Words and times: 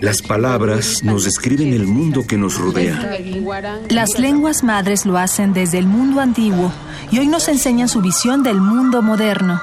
Las 0.00 0.22
palabras 0.22 1.02
nos 1.02 1.24
describen 1.24 1.72
el 1.72 1.86
mundo 1.86 2.26
que 2.26 2.36
nos 2.36 2.58
rodea. 2.58 3.18
Las 3.88 4.18
lenguas 4.18 4.62
madres 4.62 5.06
lo 5.06 5.16
hacen 5.16 5.52
desde 5.52 5.78
el 5.78 5.86
mundo 5.86 6.20
antiguo 6.20 6.72
y 7.10 7.18
hoy 7.18 7.26
nos 7.26 7.48
enseñan 7.48 7.88
su 7.88 8.00
visión 8.00 8.42
del 8.42 8.60
mundo 8.60 9.02
moderno. 9.02 9.60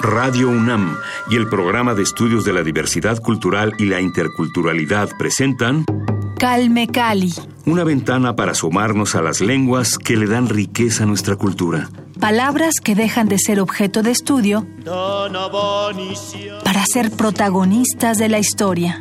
Radio 0.00 0.48
UNAM 0.48 0.96
y 1.30 1.36
el 1.36 1.48
programa 1.48 1.94
de 1.94 2.02
estudios 2.02 2.44
de 2.44 2.52
la 2.52 2.62
diversidad 2.62 3.20
cultural 3.20 3.74
y 3.78 3.84
la 3.84 4.00
interculturalidad 4.00 5.08
presentan 5.16 5.84
Calme 6.42 6.88
Cali. 6.88 7.32
Una 7.66 7.84
ventana 7.84 8.34
para 8.34 8.50
asomarnos 8.50 9.14
a 9.14 9.22
las 9.22 9.40
lenguas 9.40 9.96
que 9.96 10.16
le 10.16 10.26
dan 10.26 10.48
riqueza 10.48 11.04
a 11.04 11.06
nuestra 11.06 11.36
cultura. 11.36 11.88
Palabras 12.18 12.74
que 12.82 12.96
dejan 12.96 13.28
de 13.28 13.38
ser 13.38 13.60
objeto 13.60 14.02
de 14.02 14.10
estudio 14.10 14.66
para 16.64 16.84
ser 16.84 17.12
protagonistas 17.12 18.18
de 18.18 18.28
la 18.28 18.40
historia. 18.40 19.00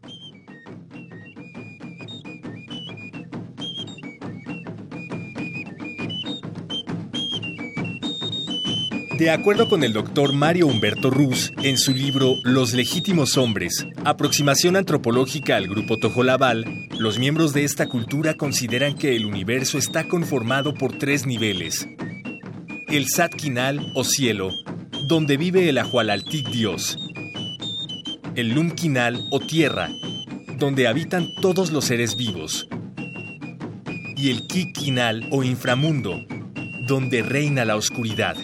De 9.19 9.31
acuerdo 9.31 9.67
con 9.67 9.83
el 9.83 9.91
doctor 9.91 10.31
Mario 10.31 10.67
Humberto 10.67 11.09
Ruz, 11.09 11.51
en 11.61 11.77
su 11.77 11.93
libro 11.93 12.37
Los 12.43 12.71
legítimos 12.71 13.35
hombres, 13.35 13.85
aproximación 14.05 14.77
antropológica 14.77 15.57
al 15.57 15.67
grupo 15.67 15.97
Tojolabal, 15.97 16.63
los 16.97 17.19
miembros 17.19 17.51
de 17.51 17.65
esta 17.65 17.89
cultura 17.89 18.35
consideran 18.35 18.95
que 18.95 19.17
el 19.17 19.25
universo 19.25 19.77
está 19.77 20.07
conformado 20.07 20.73
por 20.73 20.97
tres 20.97 21.25
niveles. 21.25 21.85
El 22.87 23.09
Satkinal 23.09 23.91
o 23.93 24.05
cielo, 24.05 24.51
donde 25.09 25.35
vive 25.35 25.67
el 25.67 25.79
Ahualaltic 25.79 26.49
Dios. 26.49 26.97
El 28.35 28.53
Lumkinal 28.53 29.27
o 29.31 29.41
tierra, 29.41 29.89
donde 30.57 30.87
habitan 30.87 31.35
todos 31.41 31.73
los 31.73 31.83
seres 31.83 32.15
vivos. 32.15 32.69
Y 34.15 34.29
el 34.29 34.47
Kikinal 34.47 35.27
o 35.29 35.43
inframundo, 35.43 36.21
donde 36.87 37.21
reina 37.21 37.65
la 37.65 37.75
oscuridad. 37.75 38.37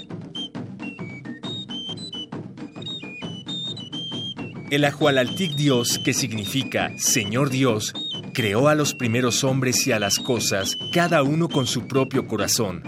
El 4.76 4.84
Ahualaltic 4.84 5.56
Dios, 5.56 6.00
que 6.04 6.14
significa 6.14 6.92
Señor 6.98 7.50
Dios, 7.50 7.94
creó 8.34 8.68
a 8.68 8.76
los 8.76 8.94
primeros 8.94 9.46
hombres 9.46 9.88
y 9.88 9.94
a 9.94 10.00
las 10.00 10.20
cosas, 10.20 10.76
cada 10.92 11.24
uno 11.24 11.48
con 11.48 11.66
su 11.66 11.88
propio 11.88 12.28
corazón, 12.28 12.84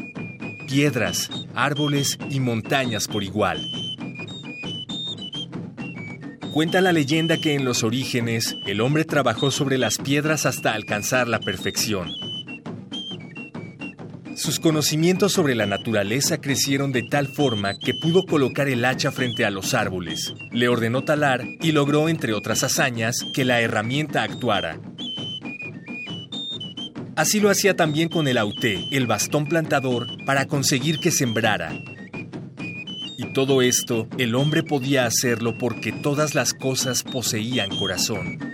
piedras, 0.67 1.29
árboles 1.55 2.19
y 2.29 2.41
montañas 2.41 3.07
por 3.07 3.23
igual. 3.23 3.71
Cuenta 6.51 6.81
la 6.81 6.91
leyenda 6.91 7.37
que 7.37 7.53
en 7.53 7.63
los 7.63 7.85
orígenes 7.85 8.57
el 8.65 8.81
hombre 8.81 9.05
trabajó 9.05 9.49
sobre 9.49 9.77
las 9.77 9.97
piedras 9.97 10.45
hasta 10.45 10.73
alcanzar 10.73 11.29
la 11.29 11.39
perfección. 11.39 12.26
Sus 14.47 14.61
conocimientos 14.61 15.33
sobre 15.33 15.55
la 15.55 15.65
naturaleza 15.65 16.39
crecieron 16.39 16.93
de 16.93 17.03
tal 17.03 17.27
forma 17.27 17.77
que 17.77 17.93
pudo 17.93 18.25
colocar 18.25 18.69
el 18.69 18.85
hacha 18.85 19.11
frente 19.11 19.43
a 19.43 19.51
los 19.51 19.73
árboles, 19.73 20.33
le 20.53 20.69
ordenó 20.69 21.03
talar 21.03 21.43
y 21.59 21.73
logró, 21.73 22.07
entre 22.07 22.31
otras 22.31 22.63
hazañas, 22.63 23.25
que 23.33 23.43
la 23.43 23.59
herramienta 23.59 24.23
actuara. 24.23 24.79
Así 27.17 27.41
lo 27.41 27.49
hacía 27.49 27.75
también 27.75 28.07
con 28.07 28.29
el 28.29 28.37
auté, 28.37 28.87
el 28.93 29.05
bastón 29.05 29.47
plantador, 29.47 30.07
para 30.25 30.45
conseguir 30.45 30.99
que 30.99 31.11
sembrara. 31.11 31.77
Y 33.17 33.33
todo 33.33 33.61
esto 33.61 34.07
el 34.17 34.33
hombre 34.33 34.63
podía 34.63 35.05
hacerlo 35.05 35.57
porque 35.57 35.91
todas 35.91 36.35
las 36.35 36.53
cosas 36.53 37.03
poseían 37.03 37.77
corazón. 37.77 38.46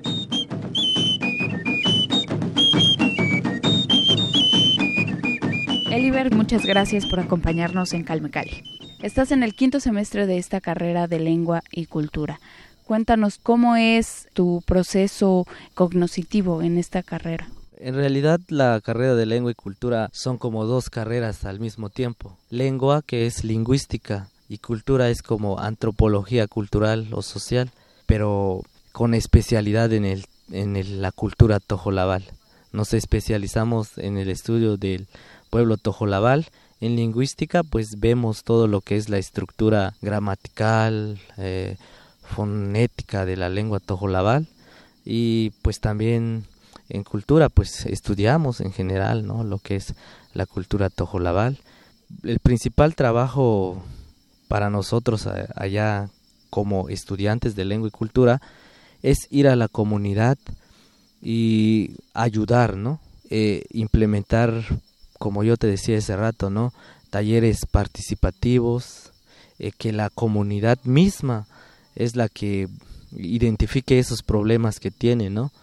Eliber, 5.94 6.34
muchas 6.34 6.66
gracias 6.66 7.06
por 7.06 7.20
acompañarnos 7.20 7.94
en 7.94 8.04
Calme 8.04 8.31
Cali. 8.31 8.64
Estás 9.04 9.31
en 9.31 9.44
el 9.44 9.54
quinto 9.54 9.80
semestre 9.80 10.26
de 10.26 10.40
esta 10.40 10.59
carrera 10.59 11.06
de 11.08 11.20
lengua 11.20 11.62
y 11.72 11.86
cultura. 11.86 12.40
Cuéntanos 12.84 13.38
cómo 13.38 13.76
es 13.76 14.28
tu 14.34 14.64
proceso 14.66 15.46
cognoscitivo 15.76 16.64
en 16.64 16.80
esta 16.80 17.04
carrera. 17.04 17.48
En 17.78 17.94
realidad 17.94 18.40
la 18.48 18.81
carrera 18.81 19.14
de 19.14 19.28
lengua 19.28 19.52
y 19.52 19.54
cultura 19.54 20.09
son 20.14 20.40
como 20.40 20.66
dos 20.66 20.90
carreras 20.90 21.46
al 21.46 21.59
mismo 21.59 21.92
tiempo. 21.92 22.36
Lengua, 22.50 23.04
que 23.06 23.28
es 23.28 23.44
lingüística, 23.44 24.30
y 24.50 24.58
cultura 24.58 25.12
es 25.12 25.22
como 25.22 25.60
antropología 25.60 26.48
cultural 26.48 27.10
o 27.12 27.22
social, 27.22 27.70
pero 28.08 28.64
con 28.94 29.14
especialidad 29.14 29.94
en, 29.94 30.06
el, 30.06 30.25
en 30.52 31.04
la 31.04 31.12
cultura 31.12 31.60
tojolabal. 31.60 32.24
Nos 32.72 32.96
especializamos 32.96 34.00
en 34.00 34.18
el 34.18 34.30
estudio 34.30 34.78
del 34.78 35.08
pueblo 35.53 35.78
tojolabal. 35.78 36.47
En 36.81 36.96
lingüística, 36.96 37.62
pues 37.62 38.00
vemos 38.00 38.44
todo 38.44 38.68
lo 38.68 38.81
que 38.81 38.97
es 38.97 39.08
la 39.08 39.19
estructura 39.19 39.94
gramatical, 40.02 41.19
eh, 41.38 41.78
fonética 42.24 43.24
de 43.24 43.38
la 43.38 43.50
lengua 43.50 43.80
tojolabal 43.80 44.47
y 45.06 45.52
pues 45.62 45.80
también 45.80 46.46
en 46.90 47.03
cultura, 47.03 47.50
pues 47.50 47.86
estudiamos 47.86 48.62
en 48.62 48.74
general, 48.74 49.28
¿no? 49.28 49.44
Lo 49.44 49.59
que 49.59 49.75
es 49.75 49.94
la 50.34 50.47
cultura 50.47 50.90
tojolabal. 50.90 51.60
El 52.24 52.39
principal 52.39 52.95
trabajo 52.95 53.83
para 54.48 54.72
nosotros 54.72 55.28
allá 55.56 56.10
como 56.50 56.89
estudiantes 56.89 57.56
de 57.56 57.66
lengua 57.66 57.89
y 57.89 57.92
cultura 57.92 58.42
es 59.04 59.28
ir 59.30 59.48
a 59.48 59.56
la 59.56 59.68
comunidad 59.68 60.39
y 61.22 61.92
ayudar, 62.16 62.75
¿no? 62.75 63.00
Eh, 63.30 63.66
implementar 63.69 64.63
como 65.24 65.46
yo 65.46 65.56
te 65.56 65.68
decía 65.68 65.98
hace 65.98 66.18
rato, 66.18 66.50
¿no? 66.50 66.74
Talleres 67.10 67.66
participativos, 67.66 69.14
eh, 69.58 69.72
que 69.72 69.94
la 69.94 70.10
comunidad 70.10 70.80
misma 70.84 71.48
es 71.96 72.18
la 72.18 72.28
que 72.28 72.68
identifique 73.16 74.00
esos 74.00 74.22
problemas 74.22 74.81
que 74.81 74.92
tiene, 74.92 75.30
¿no? 75.30 75.54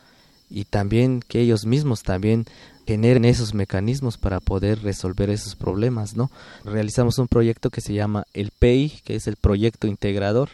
Y 0.49 0.65
también 0.65 1.21
que 1.21 1.41
ellos 1.43 1.67
mismos 1.67 2.03
también 2.03 2.47
generen 2.87 3.27
esos 3.27 3.53
mecanismos 3.53 4.17
para 4.17 4.41
poder 4.41 4.81
resolver 4.81 5.29
esos 5.29 5.57
problemas, 5.57 6.17
¿no? 6.17 6.31
Realizamos 6.65 7.19
un 7.19 7.29
proyecto 7.29 7.69
que 7.69 7.83
se 7.83 7.93
llama 7.93 8.25
el 8.33 8.53
PEI, 8.59 9.03
que 9.05 9.15
es 9.15 9.27
el 9.27 9.37
proyecto 9.37 9.87
integrador, 9.87 10.49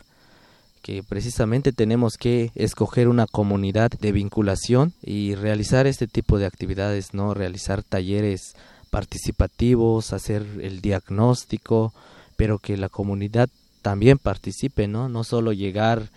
que 0.82 1.04
precisamente 1.04 1.70
tenemos 1.70 2.16
que 2.16 2.50
escoger 2.56 3.06
una 3.06 3.28
comunidad 3.28 3.92
de 4.00 4.10
vinculación 4.10 4.94
y 5.00 5.36
realizar 5.36 5.86
este 5.86 6.08
tipo 6.08 6.38
de 6.38 6.46
actividades, 6.46 7.14
¿no? 7.14 7.34
Realizar 7.34 7.84
talleres 7.84 8.56
participativos, 8.90 10.12
hacer 10.12 10.46
el 10.62 10.80
diagnóstico, 10.80 11.92
pero 12.36 12.58
que 12.58 12.76
la 12.76 12.88
comunidad 12.88 13.48
también 13.82 14.18
participe, 14.18 14.88
¿no? 14.88 15.08
No 15.08 15.24
solo 15.24 15.52
llegar 15.52 16.10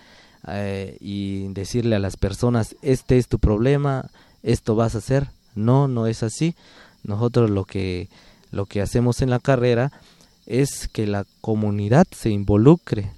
eh, 0.48 0.98
y 1.00 1.48
decirle 1.50 1.96
a 1.96 2.00
las 2.00 2.18
personas, 2.18 2.76
este 2.82 3.18
es 3.18 3.28
tu 3.28 3.40
problema, 3.40 4.10
esto 4.44 4.76
vas 4.76 4.96
a 4.96 5.00
hacer. 5.00 5.30
No, 5.56 5.88
no 5.88 6.08
es 6.08 6.24
así. 6.24 6.56
Nosotros 7.04 7.50
lo 7.50 7.66
que, 7.66 8.10
lo 8.52 8.66
que 8.66 8.82
hacemos 8.82 9.22
en 9.22 9.30
la 9.30 9.40
carrera 9.40 9.92
es 10.46 10.88
que 10.88 11.06
la 11.06 11.26
comunidad 11.42 12.08
se 12.12 12.30
involucre, 12.30 13.12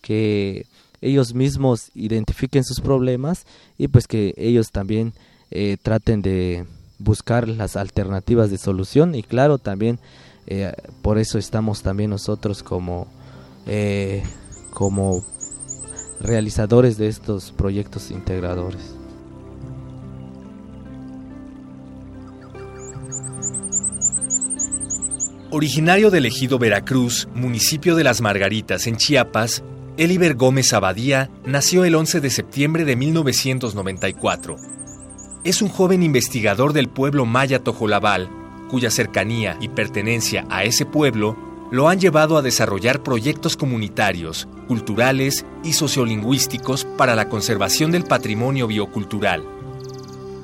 que 0.00 0.66
ellos 1.00 1.34
mismos 1.34 1.90
identifiquen 1.94 2.64
sus 2.64 2.80
problemas 2.80 3.44
y 3.76 3.88
pues 3.88 4.06
que 4.06 4.32
ellos 4.36 4.70
también 4.70 5.12
eh, 5.50 5.76
traten 5.82 6.22
de 6.22 6.64
buscar 6.98 7.48
las 7.48 7.76
alternativas 7.76 8.50
de 8.50 8.58
solución 8.58 9.14
y 9.14 9.22
claro 9.22 9.58
también 9.58 9.98
eh, 10.46 10.72
por 11.02 11.18
eso 11.18 11.38
estamos 11.38 11.82
también 11.82 12.10
nosotros 12.10 12.62
como 12.62 13.06
eh, 13.66 14.22
como 14.70 15.24
realizadores 16.20 16.96
de 16.98 17.08
estos 17.08 17.52
proyectos 17.52 18.10
integradores. 18.10 18.94
Originario 25.50 26.10
del 26.10 26.26
ejido 26.26 26.58
Veracruz, 26.58 27.28
municipio 27.32 27.94
de 27.94 28.02
Las 28.02 28.20
Margaritas, 28.20 28.88
en 28.88 28.96
Chiapas, 28.96 29.62
Eliber 29.96 30.34
Gómez 30.34 30.72
Abadía 30.72 31.30
nació 31.46 31.84
el 31.84 31.94
11 31.94 32.20
de 32.20 32.30
septiembre 32.30 32.84
de 32.84 32.96
1994. 32.96 34.56
Es 35.44 35.60
un 35.60 35.68
joven 35.68 36.02
investigador 36.02 36.72
del 36.72 36.88
pueblo 36.88 37.26
maya 37.26 37.62
Tojolabal, 37.62 38.30
cuya 38.70 38.90
cercanía 38.90 39.58
y 39.60 39.68
pertenencia 39.68 40.46
a 40.48 40.64
ese 40.64 40.86
pueblo 40.86 41.36
lo 41.70 41.90
han 41.90 42.00
llevado 42.00 42.38
a 42.38 42.42
desarrollar 42.42 43.02
proyectos 43.02 43.54
comunitarios, 43.54 44.48
culturales 44.66 45.44
y 45.62 45.74
sociolingüísticos 45.74 46.86
para 46.86 47.14
la 47.14 47.28
conservación 47.28 47.92
del 47.92 48.04
patrimonio 48.04 48.66
biocultural. 48.66 49.44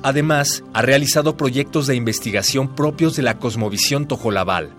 Además, 0.03 0.63
ha 0.71 0.83
realizado 0.83 1.35
proyectos 1.35 1.87
de 1.87 1.95
investigación 1.95 2.75
propios 2.75 3.15
de 3.15 3.23
la 3.23 3.39
cosmovisión 3.39 4.07
Tojolabal. 4.07 4.69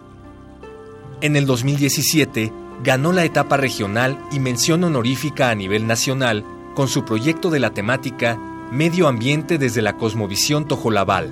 En 1.21 1.35
el 1.35 1.47
2017, 1.47 2.53
ganó 2.85 3.13
la 3.13 3.25
etapa 3.25 3.57
regional 3.57 4.21
y 4.31 4.39
mención 4.39 4.85
honorífica 4.85 5.51
a 5.51 5.57
nivel 5.57 5.89
nacional 5.89 6.45
con 6.77 6.87
su 6.87 7.05
proyecto 7.05 7.51
de 7.51 7.59
la 7.59 7.71
temática 7.71 8.39
Medio 8.73 9.07
Ambiente 9.07 9.59
desde 9.59 9.83
la 9.83 9.99
Cosmovisión 9.99 10.67
Tojolabal. 10.67 11.29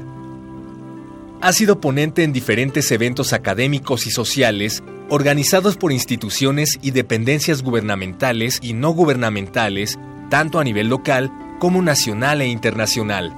Ha 1.41 1.55
sido 1.55 1.81
ponente 1.81 2.23
en 2.23 2.35
diferentes 2.35 2.93
eventos 2.93 3.33
académicos 3.33 4.07
y 4.07 4.11
sociales 4.11 4.83
organizados 5.09 5.79
por 5.79 5.91
instituciones 5.91 6.79
y 6.83 6.91
dependencias 6.91 7.63
gubernamentales 7.63 8.59
y 8.61 8.75
no 8.75 8.91
gubernamentales, 8.91 9.99
tanto 10.29 10.59
a 10.59 10.65
nivel 10.65 10.89
local 10.89 11.33
como 11.59 11.81
nacional 11.81 12.43
e 12.43 12.47
internacional. 12.49 13.35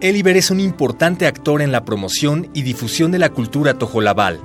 Eliber 0.00 0.38
es 0.38 0.50
un 0.50 0.60
importante 0.60 1.26
actor 1.26 1.60
en 1.60 1.72
la 1.72 1.84
promoción 1.84 2.48
y 2.54 2.62
difusión 2.62 3.12
de 3.12 3.18
la 3.18 3.28
cultura 3.28 3.74
tojolabal 3.74 4.40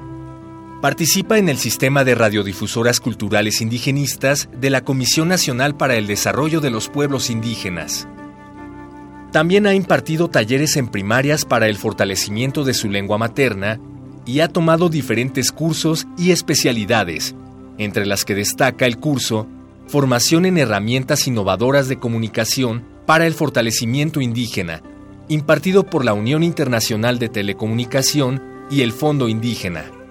Participa 0.84 1.38
en 1.38 1.48
el 1.48 1.58
sistema 1.58 2.04
de 2.04 2.14
radiodifusoras 2.14 3.00
culturales 3.00 3.62
indigenistas 3.62 4.50
de 4.60 4.70
la 4.70 4.84
Comisión 4.84 5.30
Nacional 5.30 5.78
para 5.78 5.96
el 5.96 6.08
Desarrollo 6.08 6.60
de 6.60 6.72
los 6.72 6.90
Pueblos 6.90 7.30
Indígenas. 7.30 8.06
También 9.32 9.66
ha 9.66 9.76
impartido 9.76 10.30
talleres 10.30 10.76
en 10.76 10.90
primarias 10.90 11.46
para 11.46 11.70
el 11.70 11.78
fortalecimiento 11.78 12.66
de 12.66 12.74
su 12.74 12.90
lengua 12.90 13.18
materna 13.18 13.80
y 14.26 14.42
ha 14.42 14.50
tomado 14.50 14.90
diferentes 14.90 15.54
cursos 15.54 16.06
y 16.18 16.32
especialidades, 16.32 17.34
entre 17.78 18.06
las 18.06 18.26
que 18.26 18.36
destaca 18.36 18.86
el 18.86 18.98
curso 18.98 19.48
Formación 19.88 20.46
en 20.46 20.58
herramientas 20.58 21.30
innovadoras 21.30 21.88
de 21.88 21.98
comunicación 21.98 22.84
para 23.06 23.26
el 23.26 23.36
fortalecimiento 23.36 24.20
indígena, 24.20 24.84
impartido 25.30 25.86
por 25.86 26.04
la 26.04 26.14
Unión 26.14 26.44
Internacional 26.44 27.20
de 27.20 27.30
Telecomunicación 27.30 28.44
y 28.70 28.82
el 28.82 28.92
Fondo 28.92 29.30
Indígena. 29.30 30.03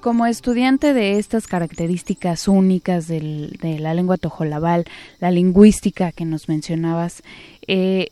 Como 0.00 0.24
estudiante 0.24 0.94
de 0.94 1.18
estas 1.18 1.46
características 1.46 2.48
únicas 2.48 3.06
de 3.06 3.76
la 3.80 3.92
lengua 3.92 4.16
tojolabal, 4.16 4.86
la 5.20 5.30
lingüística 5.30 6.10
que 6.10 6.24
nos 6.24 6.48
mencionabas, 6.48 7.22
eh, 7.66 8.08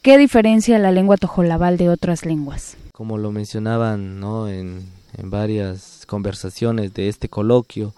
¿qué 0.00 0.16
diferencia 0.16 0.78
la 0.78 0.92
lengua 0.92 1.18
tojolabal 1.18 1.76
de 1.76 1.90
otras 1.90 2.24
lenguas? 2.24 2.78
Como 2.92 3.18
lo 3.18 3.32
mencionaban 3.32 4.18
¿no? 4.18 4.48
en, 4.48 4.86
varias 5.22 6.04
conversaciones 6.06 6.94
de 6.94 7.10
este 7.10 7.28
coloquio, 7.28 7.92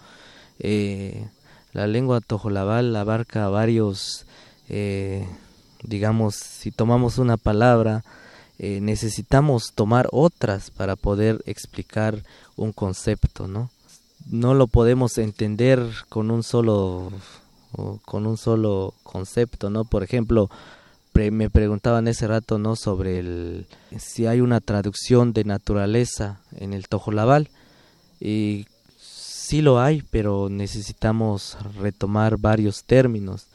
eh, 0.58 1.24
la 1.72 1.86
lengua 1.86 2.20
tojolabal 2.20 2.94
abarca 2.96 3.48
varios, 3.48 4.26
eh, 4.68 5.24
digamos, 5.84 6.34
si 6.34 6.72
tomamos 6.72 7.18
una 7.18 7.36
palabra, 7.36 8.02
necesitamos 8.58 9.72
tomar 9.74 10.08
otras 10.10 10.70
para 10.70 10.96
poder 10.96 11.42
explicar 11.46 12.22
un 12.56 12.72
concepto, 12.72 13.46
¿no? 13.46 13.70
No 14.26 14.54
lo 14.54 14.66
podemos 14.66 15.16
entender 15.18 15.80
con 16.08 16.30
un 16.30 16.42
solo 16.42 17.12
con 18.04 18.26
un 18.26 18.36
solo 18.36 18.94
concepto, 19.02 19.70
¿no? 19.70 19.84
Por 19.84 20.02
ejemplo, 20.02 20.50
me 21.14 21.50
preguntaban 21.50 22.06
ese 22.06 22.28
rato, 22.28 22.58
¿no? 22.58 22.76
Sobre 22.76 23.18
el 23.18 23.66
si 23.98 24.26
hay 24.26 24.40
una 24.40 24.60
traducción 24.60 25.32
de 25.32 25.44
naturaleza 25.44 26.40
en 26.56 26.72
el 26.72 26.88
tojolabal 26.88 27.48
y 28.20 28.66
sí 29.00 29.60
lo 29.62 29.80
hay, 29.80 30.02
pero 30.10 30.48
necesitamos 30.48 31.56
retomar 31.80 32.36
varios 32.38 32.84
términos. 32.84 33.46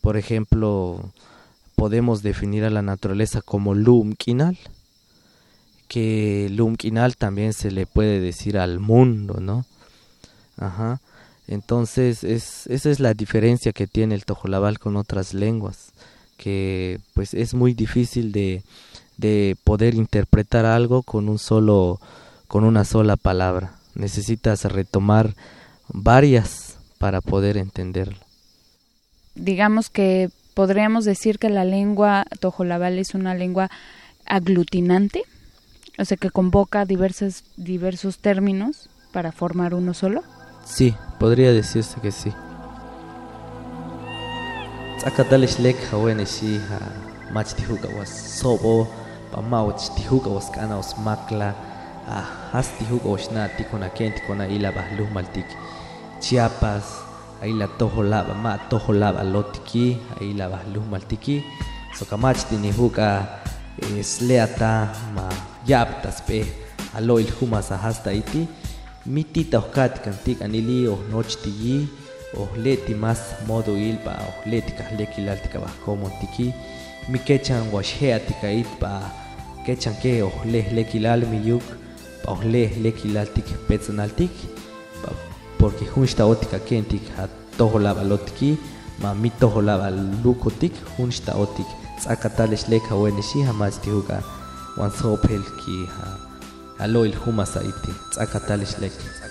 Por 0.00 0.16
ejemplo, 0.16 1.12
podemos 1.76 2.22
definir 2.22 2.64
a 2.64 2.70
la 2.70 2.82
naturaleza 2.82 3.42
como 3.42 3.74
lumquinal, 3.74 4.58
que 5.88 6.48
Lumkinal 6.50 7.16
también 7.16 7.52
se 7.52 7.70
le 7.70 7.86
puede 7.86 8.18
decir 8.18 8.58
al 8.58 8.80
mundo, 8.80 9.38
¿no? 9.40 9.64
Ajá. 10.56 11.00
Entonces, 11.46 12.24
es, 12.24 12.66
esa 12.66 12.90
es 12.90 12.98
la 12.98 13.14
diferencia 13.14 13.72
que 13.72 13.86
tiene 13.86 14.16
el 14.16 14.24
tojolabal 14.24 14.80
con 14.80 14.96
otras 14.96 15.32
lenguas, 15.32 15.92
que 16.36 16.98
pues 17.14 17.34
es 17.34 17.54
muy 17.54 17.72
difícil 17.72 18.32
de, 18.32 18.64
de 19.16 19.56
poder 19.62 19.94
interpretar 19.94 20.64
algo 20.64 21.02
con 21.02 21.28
un 21.28 21.38
solo, 21.38 22.00
con 22.48 22.64
una 22.64 22.84
sola 22.84 23.16
palabra. 23.16 23.78
Necesitas 23.94 24.64
retomar 24.64 25.36
varias 25.88 26.78
para 26.98 27.20
poder 27.20 27.56
entenderlo. 27.56 28.18
Digamos 29.36 29.88
que 29.88 30.30
podríamos 30.56 31.04
decir 31.04 31.38
que 31.38 31.50
la 31.50 31.66
lengua 31.66 32.24
tojolabal 32.40 32.98
es 32.98 33.14
una 33.14 33.34
lengua 33.34 33.70
aglutinante. 34.24 35.24
O 35.98 36.04
sea, 36.06 36.16
que 36.16 36.30
convoca 36.30 36.86
diversos, 36.86 37.44
diversos 37.58 38.18
términos 38.18 38.88
para 39.12 39.32
formar 39.32 39.74
uno 39.74 39.92
solo. 39.92 40.22
Sí, 40.64 40.94
podría 41.18 41.52
decirse 41.52 42.00
que 42.00 42.10
sí. 42.10 42.32
Chiapas 56.20 57.05
aila 57.42 57.66
toho 57.78 58.02
lava 58.02 58.34
ma 58.34 58.52
toho 58.70 58.92
lava 58.92 59.22
lotiki 59.22 59.96
aila 60.20 60.44
ba 60.52 60.58
maltiki 60.90 61.36
so 61.96 62.04
kamach 62.04 62.40
tinihuga 62.48 63.08
sleata 64.02 64.72
ma 65.14 65.26
yaptas 65.66 66.18
pe 66.26 66.38
aloil 66.96 67.28
humasa 67.38 67.76
hasta 67.76 68.12
iti. 68.12 68.48
Mitita 69.06 69.58
ohkat 69.62 70.02
kantik 70.02 70.42
anili 70.42 70.88
oh 70.90 70.98
nochti 71.10 71.50
yi 71.62 71.76
oh 72.34 72.50
leti 72.64 72.94
mas 72.94 73.20
modo 73.46 73.78
ilpa 73.78 74.12
oh 74.28 74.36
leti 74.50 74.72
kahlekilal 74.78 75.38
tika 75.44 75.62
bahkomon 75.62 76.10
tiki 76.20 76.50
mi 77.10 77.18
kechan 77.26 77.70
washhea 77.74 78.18
tika 78.18 78.50
itpa 78.62 78.90
kechan 79.66 79.94
ke 80.02 80.12
oh 80.26 80.34
leh 80.52 80.66
lekilal 80.76 81.22
mi 81.30 81.38
yuk 81.48 81.62
pa 82.22 82.34
oh 82.34 82.42
leh 82.52 82.70
lekilal 82.82 83.28
tik 83.34 83.46
petsanal 83.68 84.10
tik 84.18 84.34
porque 85.58 85.86
junsta 85.86 86.26
otika 86.26 86.58
kentik 86.58 87.02
ha 87.16 87.28
toho 87.56 87.78
lava 87.78 88.04
lotiki 88.04 88.58
ma 89.02 89.14
mi 89.14 89.30
toho 89.30 89.60
lava 89.62 89.90
lukotik 89.90 90.72
junsta 90.96 91.36
otik. 91.36 91.66
Tsakatalish 91.98 92.68
leka 92.68 92.94
majti 93.52 93.90
huga 93.90 94.22
wan 94.76 94.90
sopel 94.90 95.42
ki 95.60 95.86
ha 95.94 96.06
alo 96.78 97.04
il 97.04 97.14
humasa 97.14 97.60
iti. 97.62 97.92
Tsakatalish 98.12 98.78
leka. 98.78 99.26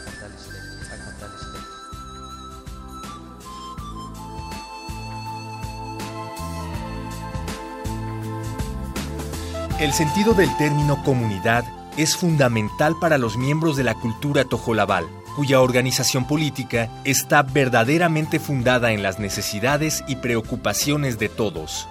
El 9.78 9.92
sentido 9.92 10.34
del 10.34 10.50
término 10.58 11.04
comunidad 11.04 11.66
es 11.98 12.16
fundamental 12.16 12.96
para 13.00 13.18
los 13.18 13.38
miembros 13.38 13.76
de 13.76 13.84
la 13.84 13.94
cultura 13.94 14.46
tojolabal, 14.46 15.06
cuya 15.36 15.62
organización 15.62 16.26
política 16.26 16.90
está 17.04 17.44
verdaderamente 17.44 18.40
fundada 18.40 18.92
en 18.92 19.04
las 19.04 19.20
necesidades 19.20 20.04
y 20.08 20.18
preocupaciones 20.18 21.20
de 21.20 21.30
todos. 21.30 21.88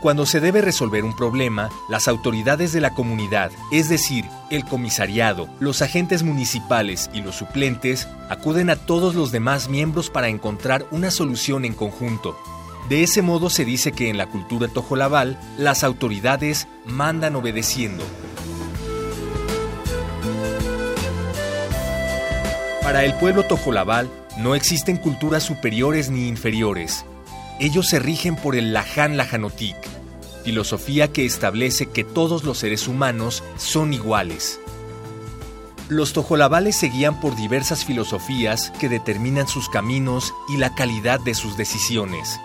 Cuando 0.00 0.24
se 0.24 0.40
debe 0.40 0.62
resolver 0.62 1.04
un 1.04 1.14
problema, 1.14 1.68
las 1.90 2.08
autoridades 2.08 2.72
de 2.72 2.80
la 2.80 2.94
comunidad, 2.94 3.50
es 3.70 3.90
decir, 3.90 4.24
el 4.48 4.64
comisariado, 4.64 5.46
los 5.60 5.82
agentes 5.82 6.22
municipales 6.22 7.10
y 7.12 7.20
los 7.20 7.34
suplentes, 7.34 8.08
acuden 8.30 8.70
a 8.70 8.76
todos 8.76 9.14
los 9.14 9.30
demás 9.30 9.68
miembros 9.68 10.08
para 10.08 10.28
encontrar 10.28 10.86
una 10.90 11.10
solución 11.10 11.66
en 11.66 11.74
conjunto. 11.74 12.34
De 12.88 13.02
ese 13.02 13.20
modo 13.20 13.50
se 13.50 13.66
dice 13.66 13.92
que 13.92 14.08
en 14.08 14.16
la 14.16 14.26
cultura 14.26 14.68
tojolabal, 14.68 15.38
las 15.58 15.84
autoridades 15.84 16.66
mandan 16.86 17.36
obedeciendo, 17.36 18.02
Para 22.82 23.04
el 23.04 23.12
pueblo 23.14 23.44
tojolabal 23.44 24.08
no 24.38 24.54
existen 24.54 24.96
culturas 24.96 25.42
superiores 25.42 26.08
ni 26.08 26.28
inferiores. 26.28 27.04
Ellos 27.58 27.86
se 27.86 27.98
rigen 27.98 28.36
por 28.36 28.56
el 28.56 28.72
Lajan 28.72 29.18
Lajanotik, 29.18 29.76
filosofía 30.44 31.08
que 31.08 31.26
establece 31.26 31.86
que 31.86 32.04
todos 32.04 32.42
los 32.42 32.58
seres 32.58 32.88
humanos 32.88 33.44
son 33.58 33.92
iguales. 33.92 34.60
Los 35.90 36.14
tojolabales 36.14 36.74
se 36.76 36.88
guían 36.88 37.20
por 37.20 37.36
diversas 37.36 37.84
filosofías 37.84 38.72
que 38.80 38.88
determinan 38.88 39.46
sus 39.46 39.68
caminos 39.68 40.32
y 40.48 40.56
la 40.56 40.74
calidad 40.74 41.20
de 41.20 41.34
sus 41.34 41.58
decisiones. 41.58 42.40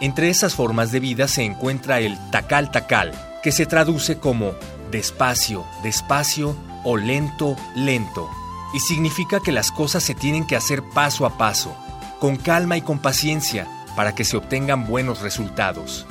Entre 0.00 0.28
esas 0.28 0.56
formas 0.56 0.90
de 0.90 0.98
vida 0.98 1.28
se 1.28 1.44
encuentra 1.44 2.00
el 2.00 2.18
takal 2.30 2.72
takal, 2.72 3.12
que 3.44 3.52
se 3.52 3.64
traduce 3.64 4.18
como 4.18 4.54
despacio, 4.90 5.64
despacio 5.84 6.56
o 6.82 6.96
lento, 6.96 7.56
lento 7.76 8.28
y 8.72 8.80
significa 8.80 9.40
que 9.40 9.52
las 9.52 9.70
cosas 9.70 10.02
se 10.02 10.14
tienen 10.14 10.46
que 10.46 10.56
hacer 10.56 10.82
paso 10.82 11.26
a 11.26 11.38
paso, 11.38 11.74
con 12.20 12.36
calma 12.36 12.76
y 12.76 12.82
con 12.82 12.98
paciencia, 12.98 13.66
para 13.96 14.14
que 14.14 14.24
se 14.24 14.36
obtengan 14.36 14.86
buenos 14.86 15.22
resultados. 15.22 16.06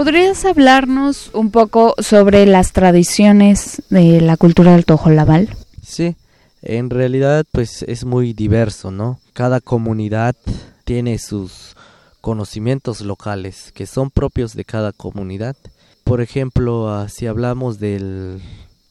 ¿Podrías 0.00 0.46
hablarnos 0.46 1.30
un 1.34 1.50
poco 1.50 1.94
sobre 1.98 2.46
las 2.46 2.72
tradiciones 2.72 3.82
de 3.90 4.22
la 4.22 4.38
cultura 4.38 4.72
del 4.72 4.86
Tojolabal? 4.86 5.54
Sí, 5.82 6.16
en 6.62 6.88
realidad 6.88 7.44
pues 7.52 7.82
es 7.82 8.06
muy 8.06 8.32
diverso, 8.32 8.90
¿no? 8.90 9.20
Cada 9.34 9.60
comunidad 9.60 10.36
tiene 10.84 11.18
sus 11.18 11.76
conocimientos 12.20 13.00
locales 13.00 13.72
que 13.72 13.86
son 13.86 14.10
propios 14.10 14.54
de 14.54 14.64
cada 14.64 14.92
comunidad. 14.92 15.56
Por 16.04 16.20
ejemplo, 16.20 16.90
ah, 16.90 17.08
si 17.08 17.26
hablamos 17.26 17.78
del 17.78 18.40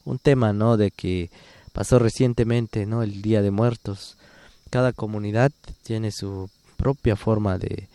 un 0.06 0.20
tema, 0.20 0.54
¿no? 0.54 0.78
De 0.78 0.92
que 0.92 1.30
pasó 1.74 2.00
recientemente, 2.00 2.86
¿no? 2.86 3.04
El 3.04 3.22
Día 3.22 3.42
de 3.42 3.52
Muertos. 3.52 4.18
Cada 4.70 4.94
comunidad 4.94 5.52
tiene 5.84 6.12
su 6.12 6.50
propia 6.78 7.16
forma 7.16 7.58
de, 7.58 7.88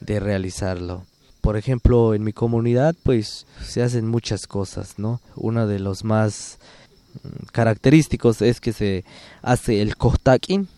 de 0.00 0.20
realizarlo. 0.20 1.04
Por 1.40 1.56
ejemplo, 1.56 2.14
en 2.14 2.22
mi 2.24 2.32
comunidad, 2.32 2.94
pues 3.02 3.46
se 3.64 3.82
hacen 3.82 4.06
muchas 4.06 4.46
cosas, 4.46 4.98
¿no? 4.98 5.20
Uno 5.36 5.66
de 5.66 5.78
los 5.78 6.04
más 6.04 6.58
mm, 7.22 7.46
característicos 7.52 8.42
es 8.42 8.60
que 8.60 8.72
se 8.72 9.04
hace 9.42 9.80
el 9.80 9.96
kotakin, 9.96 10.68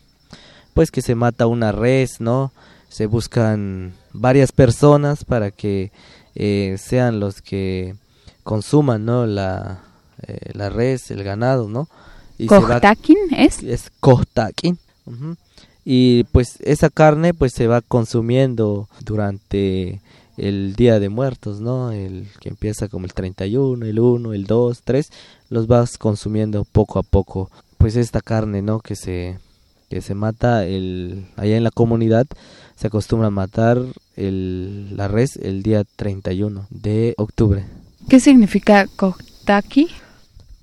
pues 0.74 0.90
que 0.90 1.02
se 1.02 1.14
mata 1.14 1.46
una 1.46 1.72
res, 1.72 2.20
¿no? 2.20 2.52
Se 2.92 3.06
buscan 3.06 3.94
varias 4.12 4.52
personas 4.52 5.24
para 5.24 5.50
que 5.50 5.90
eh, 6.34 6.76
sean 6.78 7.20
los 7.20 7.40
que 7.40 7.94
consuman 8.42 9.04
no 9.04 9.26
la, 9.26 9.80
eh, 10.26 10.50
la 10.52 10.68
res 10.68 11.10
el 11.10 11.22
ganado 11.22 11.68
no 11.68 11.88
y 12.38 12.48
es 13.36 13.62
es 13.62 13.90
kohtakin 14.00 14.78
y 15.84 16.24
pues 16.24 16.58
esa 16.60 16.90
carne 16.90 17.34
pues 17.34 17.52
se 17.52 17.66
va 17.66 17.82
consumiendo 17.82 18.88
durante 19.00 20.00
el 20.36 20.74
día 20.74 20.98
de 20.98 21.08
muertos 21.08 21.60
no 21.60 21.92
el 21.92 22.26
que 22.40 22.48
empieza 22.48 22.88
como 22.88 23.06
el 23.06 23.14
31 23.14 23.86
el 23.86 24.00
1 24.00 24.32
el 24.32 24.44
2 24.44 24.82
3 24.82 25.10
los 25.52 25.66
vas 25.66 25.98
consumiendo 25.98 26.64
poco 26.64 26.98
a 26.98 27.02
poco. 27.02 27.50
Pues 27.76 27.94
esta 27.96 28.22
carne 28.22 28.62
no 28.62 28.80
que 28.80 28.96
se 28.96 29.38
que 29.90 30.00
se 30.00 30.14
mata 30.14 30.64
el 30.64 31.26
allá 31.36 31.58
en 31.58 31.64
la 31.64 31.70
comunidad 31.70 32.26
se 32.82 32.88
acostumbra 32.88 33.28
a 33.28 33.30
matar 33.30 33.78
el, 34.16 34.96
la 34.96 35.06
res 35.06 35.36
el 35.36 35.62
día 35.62 35.84
31 35.94 36.66
de 36.70 37.14
octubre. 37.16 37.64
¿Qué 38.08 38.18
significa 38.18 38.88
Kohtaki? 38.96 39.86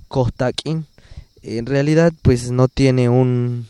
Kohtakin. 0.09 0.85
En 1.43 1.65
realidad, 1.65 2.11
pues 2.21 2.51
no 2.51 2.67
tiene 2.67 3.07
un, 3.07 3.67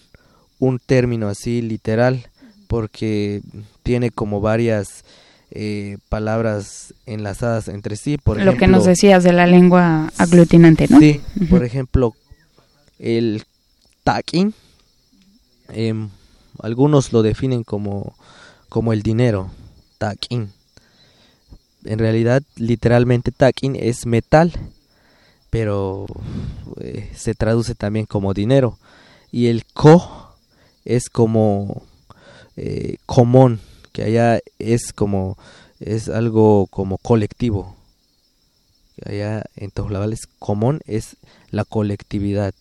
un 0.57 0.79
término 0.79 1.27
así 1.27 1.61
literal, 1.61 2.25
porque 2.67 3.43
tiene 3.83 4.09
como 4.09 4.41
varias 4.41 5.05
eh, 5.51 5.99
palabras 6.09 6.95
enlazadas 7.05 7.67
entre 7.67 7.97
sí. 7.97 8.17
Por 8.17 8.41
Lo 8.41 8.57
que 8.57 8.65
nos 8.65 8.85
decías 8.85 9.23
de 9.23 9.31
la 9.31 9.45
lengua 9.45 10.11
aglutinante, 10.17 10.87
¿no? 10.89 10.97
Sí, 10.99 11.21
por 11.51 11.63
ejemplo, 11.63 12.15
el 12.97 13.43
takin, 14.03 14.55
em, 15.67 16.09
algunos 16.61 17.13
lo 17.13 17.21
definen 17.21 17.63
como 17.63 18.15
como 18.69 18.93
el 18.93 19.01
dinero, 19.01 19.49
takin. 19.97 20.51
En 21.83 21.99
realidad, 21.99 22.43
literalmente 22.55 23.31
takin 23.31 23.75
es 23.75 24.05
metal, 24.05 24.53
pero 25.49 26.05
eh, 26.79 27.11
se 27.15 27.33
traduce 27.33 27.73
también 27.73 28.05
como 28.05 28.33
dinero. 28.33 28.77
Y 29.31 29.47
el 29.47 29.65
ko 29.65 30.35
es 30.85 31.09
como 31.09 31.83
eh, 32.55 32.97
común, 33.05 33.59
que 33.91 34.03
allá 34.03 34.39
es 34.59 34.93
como 34.93 35.37
es 35.79 36.09
algo 36.09 36.67
como 36.67 36.97
colectivo. 36.97 37.75
Allá 39.05 39.45
en 39.55 39.71
es 40.11 40.27
común 40.39 40.81
es 40.85 41.15
la 41.51 41.63
colectividad. 41.63 42.53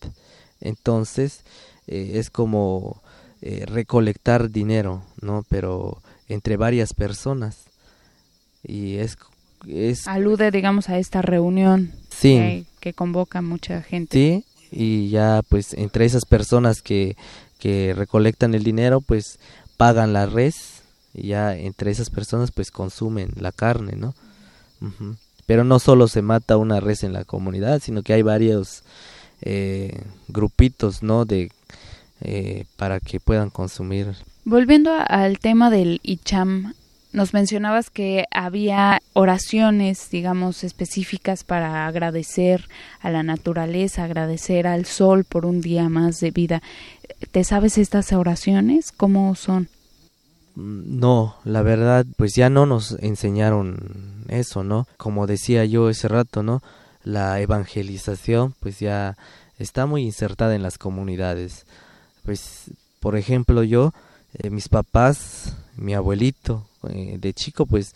Entonces 0.60 1.42
eh, 1.86 2.12
es 2.14 2.30
como 2.30 3.02
eh, 3.40 3.64
recolectar 3.66 4.50
dinero, 4.50 5.02
¿no? 5.20 5.44
Pero 5.48 6.02
entre 6.28 6.56
varias 6.56 6.92
personas. 6.94 7.64
Y 8.62 8.96
es, 8.96 9.16
es... 9.66 10.06
Alude, 10.06 10.50
digamos, 10.50 10.88
a 10.88 10.98
esta 10.98 11.22
reunión 11.22 11.92
sí. 12.10 12.66
que, 12.80 12.92
convoca 12.92 13.42
mucha 13.42 13.82
gente. 13.82 14.12
Sí, 14.12 14.44
y 14.70 15.10
ya 15.10 15.42
pues 15.48 15.74
entre 15.74 16.04
esas 16.04 16.24
personas 16.24 16.82
que, 16.82 17.16
que 17.58 17.94
recolectan 17.96 18.54
el 18.54 18.64
dinero, 18.64 19.00
pues 19.00 19.38
pagan 19.76 20.12
la 20.12 20.26
res 20.26 20.82
y 21.14 21.28
ya 21.28 21.56
entre 21.56 21.90
esas 21.90 22.10
personas 22.10 22.50
pues 22.50 22.70
consumen 22.70 23.30
la 23.36 23.52
carne, 23.52 23.94
¿no? 23.96 24.14
Pero 25.46 25.64
no 25.64 25.78
solo 25.78 26.08
se 26.08 26.22
mata 26.22 26.56
una 26.56 26.80
res 26.80 27.02
en 27.02 27.12
la 27.12 27.24
comunidad, 27.24 27.80
sino 27.82 28.02
que 28.02 28.12
hay 28.12 28.22
varios 28.22 28.82
eh, 29.40 30.02
grupitos, 30.28 31.02
¿no? 31.02 31.24
De 31.24 31.50
eh, 32.20 32.64
para 32.76 33.00
que 33.00 33.20
puedan 33.20 33.50
consumir. 33.50 34.14
Volviendo 34.44 34.92
al 35.06 35.38
tema 35.38 35.70
del 35.70 36.00
Icham, 36.02 36.74
nos 37.12 37.32
mencionabas 37.32 37.90
que 37.90 38.24
había 38.30 39.00
oraciones, 39.12 40.10
digamos, 40.10 40.62
específicas 40.62 41.42
para 41.42 41.86
agradecer 41.86 42.68
a 43.00 43.10
la 43.10 43.22
naturaleza, 43.22 44.04
agradecer 44.04 44.66
al 44.66 44.84
sol 44.84 45.24
por 45.24 45.46
un 45.46 45.60
día 45.60 45.88
más 45.88 46.20
de 46.20 46.30
vida. 46.30 46.62
¿Te 47.30 47.44
sabes 47.44 47.78
estas 47.78 48.12
oraciones? 48.12 48.92
¿Cómo 48.92 49.34
son? 49.34 49.68
Mm, 50.54 50.98
no, 50.98 51.36
la 51.44 51.62
verdad, 51.62 52.04
pues 52.16 52.34
ya 52.34 52.50
no 52.50 52.66
nos 52.66 52.92
enseñaron 53.00 54.24
eso, 54.28 54.62
¿no? 54.62 54.86
Como 54.96 55.26
decía 55.26 55.64
yo 55.64 55.88
ese 55.88 56.08
rato, 56.08 56.42
¿no? 56.42 56.62
La 57.04 57.40
evangelización, 57.40 58.54
pues 58.60 58.80
ya 58.80 59.16
está 59.58 59.86
muy 59.86 60.02
insertada 60.02 60.54
en 60.54 60.62
las 60.62 60.78
comunidades 60.78 61.64
pues 62.28 62.64
por 63.00 63.16
ejemplo 63.16 63.62
yo, 63.62 63.94
eh, 64.34 64.50
mis 64.50 64.68
papás, 64.68 65.54
mi 65.78 65.94
abuelito, 65.94 66.66
eh, 66.86 67.16
de 67.18 67.32
chico 67.32 67.64
pues 67.64 67.94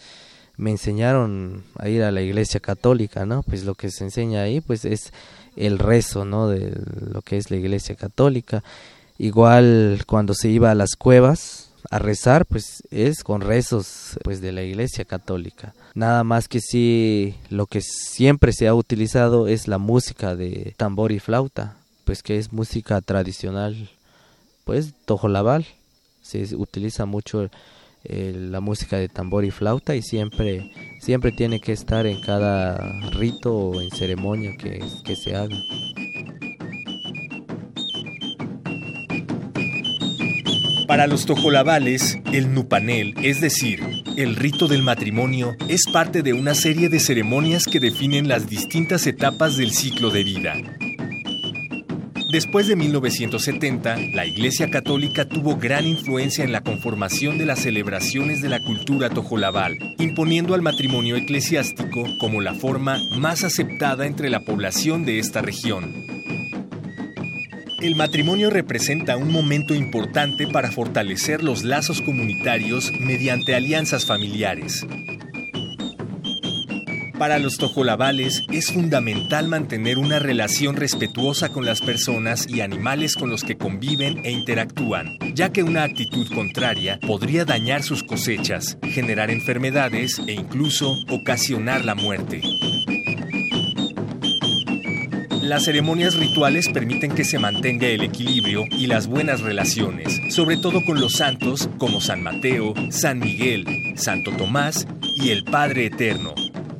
me 0.56 0.70
enseñaron 0.70 1.64
a 1.78 1.90
ir 1.90 2.02
a 2.02 2.10
la 2.10 2.22
iglesia 2.22 2.58
católica, 2.58 3.26
¿no? 3.26 3.42
Pues 3.42 3.64
lo 3.64 3.74
que 3.74 3.90
se 3.90 4.04
enseña 4.04 4.40
ahí 4.40 4.62
pues 4.62 4.86
es 4.86 5.12
el 5.54 5.78
rezo, 5.78 6.24
¿no? 6.24 6.48
De 6.48 6.74
lo 7.12 7.20
que 7.20 7.36
es 7.36 7.50
la 7.50 7.58
iglesia 7.58 7.94
católica. 7.94 8.64
Igual 9.18 10.04
cuando 10.06 10.32
se 10.32 10.48
iba 10.48 10.70
a 10.70 10.74
las 10.74 10.96
cuevas 10.96 11.68
a 11.90 11.98
rezar, 11.98 12.46
pues 12.46 12.84
es 12.90 13.24
con 13.24 13.42
rezos 13.42 14.18
pues 14.24 14.40
de 14.40 14.52
la 14.52 14.62
iglesia 14.62 15.04
católica. 15.04 15.74
Nada 15.94 16.24
más 16.24 16.48
que 16.48 16.60
sí 16.60 17.34
lo 17.50 17.66
que 17.66 17.82
siempre 17.82 18.54
se 18.54 18.66
ha 18.66 18.72
utilizado 18.72 19.46
es 19.46 19.68
la 19.68 19.76
música 19.76 20.34
de 20.36 20.72
tambor 20.78 21.12
y 21.12 21.18
flauta, 21.18 21.76
pues 22.06 22.22
que 22.22 22.38
es 22.38 22.50
música 22.50 22.98
tradicional, 23.02 23.90
pues 24.64 24.94
tojolabal. 25.04 25.66
Se 26.22 26.54
utiliza 26.56 27.04
mucho 27.04 27.50
eh, 28.04 28.32
la 28.34 28.60
música 28.60 28.96
de 28.96 29.08
tambor 29.08 29.44
y 29.44 29.50
flauta 29.50 29.94
y 29.94 30.02
siempre 30.02 30.72
siempre 31.00 31.32
tiene 31.32 31.60
que 31.60 31.72
estar 31.72 32.06
en 32.06 32.20
cada 32.20 32.76
rito 33.10 33.54
o 33.54 33.80
en 33.80 33.90
ceremonia 33.90 34.56
que, 34.56 34.80
que 35.04 35.16
se 35.16 35.34
haga. 35.36 35.56
Para 40.86 41.06
los 41.06 41.24
tojolabales, 41.26 42.18
el 42.32 42.52
nupanel, 42.52 43.14
es 43.22 43.40
decir, 43.40 43.80
el 44.16 44.36
rito 44.36 44.68
del 44.68 44.82
matrimonio, 44.82 45.56
es 45.68 45.86
parte 45.90 46.22
de 46.22 46.34
una 46.34 46.54
serie 46.54 46.88
de 46.88 47.00
ceremonias 47.00 47.64
que 47.64 47.80
definen 47.80 48.28
las 48.28 48.48
distintas 48.48 49.06
etapas 49.06 49.56
del 49.56 49.72
ciclo 49.72 50.10
de 50.10 50.22
vida. 50.22 50.54
Después 52.32 52.66
de 52.66 52.76
1970, 52.76 53.94
la 54.14 54.24
Iglesia 54.24 54.70
Católica 54.70 55.28
tuvo 55.28 55.56
gran 55.56 55.86
influencia 55.86 56.42
en 56.42 56.50
la 56.50 56.62
conformación 56.62 57.36
de 57.36 57.44
las 57.44 57.58
celebraciones 57.58 58.40
de 58.40 58.48
la 58.48 58.62
cultura 58.62 59.10
tojolabal, 59.10 59.76
imponiendo 59.98 60.54
al 60.54 60.62
matrimonio 60.62 61.16
eclesiástico 61.16 62.06
como 62.18 62.40
la 62.40 62.54
forma 62.54 62.96
más 63.18 63.44
aceptada 63.44 64.06
entre 64.06 64.30
la 64.30 64.40
población 64.40 65.04
de 65.04 65.18
esta 65.18 65.42
región. 65.42 65.92
El 67.82 67.96
matrimonio 67.96 68.48
representa 68.48 69.18
un 69.18 69.30
momento 69.30 69.74
importante 69.74 70.46
para 70.46 70.72
fortalecer 70.72 71.44
los 71.44 71.64
lazos 71.64 72.00
comunitarios 72.00 72.92
mediante 72.98 73.54
alianzas 73.54 74.06
familiares. 74.06 74.86
Para 77.22 77.38
los 77.38 77.56
tojolabales 77.56 78.42
es 78.50 78.72
fundamental 78.72 79.46
mantener 79.46 79.96
una 79.96 80.18
relación 80.18 80.74
respetuosa 80.74 81.50
con 81.50 81.64
las 81.64 81.80
personas 81.80 82.48
y 82.48 82.62
animales 82.62 83.14
con 83.14 83.30
los 83.30 83.44
que 83.44 83.56
conviven 83.56 84.26
e 84.26 84.32
interactúan, 84.32 85.20
ya 85.32 85.52
que 85.52 85.62
una 85.62 85.84
actitud 85.84 86.26
contraria 86.34 86.98
podría 86.98 87.44
dañar 87.44 87.84
sus 87.84 88.02
cosechas, 88.02 88.76
generar 88.82 89.30
enfermedades 89.30 90.20
e 90.26 90.32
incluso 90.32 90.96
ocasionar 91.10 91.84
la 91.84 91.94
muerte. 91.94 92.42
Las 95.42 95.66
ceremonias 95.66 96.16
rituales 96.16 96.70
permiten 96.70 97.12
que 97.12 97.22
se 97.22 97.38
mantenga 97.38 97.86
el 97.86 98.02
equilibrio 98.02 98.64
y 98.72 98.88
las 98.88 99.06
buenas 99.06 99.42
relaciones, 99.42 100.20
sobre 100.34 100.56
todo 100.56 100.84
con 100.84 101.00
los 101.00 101.12
santos 101.12 101.68
como 101.78 102.00
San 102.00 102.20
Mateo, 102.20 102.74
San 102.90 103.20
Miguel, 103.20 103.64
Santo 103.94 104.32
Tomás 104.32 104.88
y 105.14 105.30
el 105.30 105.44
Padre 105.44 105.86
Eterno, 105.86 106.34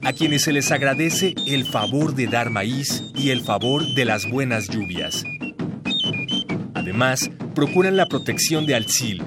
a 0.04 0.12
quienes 0.12 0.42
se 0.42 0.52
les 0.52 0.70
agradece 0.70 1.34
el 1.46 1.64
favor 1.64 2.14
de 2.14 2.26
dar 2.26 2.50
maíz 2.50 3.04
y 3.14 3.30
el 3.30 3.40
favor 3.42 3.94
de 3.94 4.04
las 4.04 4.28
buenas 4.28 4.68
lluvias. 4.68 5.24
Además, 6.74 7.30
procuran 7.54 7.96
la 7.96 8.06
protección 8.06 8.66
de 8.66 8.74
Alzil, 8.74 9.22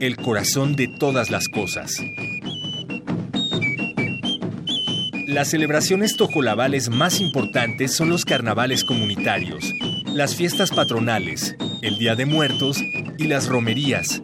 el 0.00 0.16
corazón 0.16 0.76
de 0.76 0.86
todas 0.86 1.30
las 1.30 1.48
cosas. 1.48 1.96
Las 5.26 5.48
celebraciones 5.48 6.16
tojolabales 6.16 6.88
más 6.88 7.20
importantes 7.20 7.94
son 7.94 8.10
los 8.10 8.24
carnavales 8.24 8.84
comunitarios, 8.84 9.64
las 10.06 10.34
fiestas 10.34 10.70
patronales, 10.70 11.56
el 11.82 11.98
Día 11.98 12.14
de 12.14 12.26
Muertos 12.26 12.78
y 13.18 13.24
las 13.24 13.48
romerías, 13.48 14.22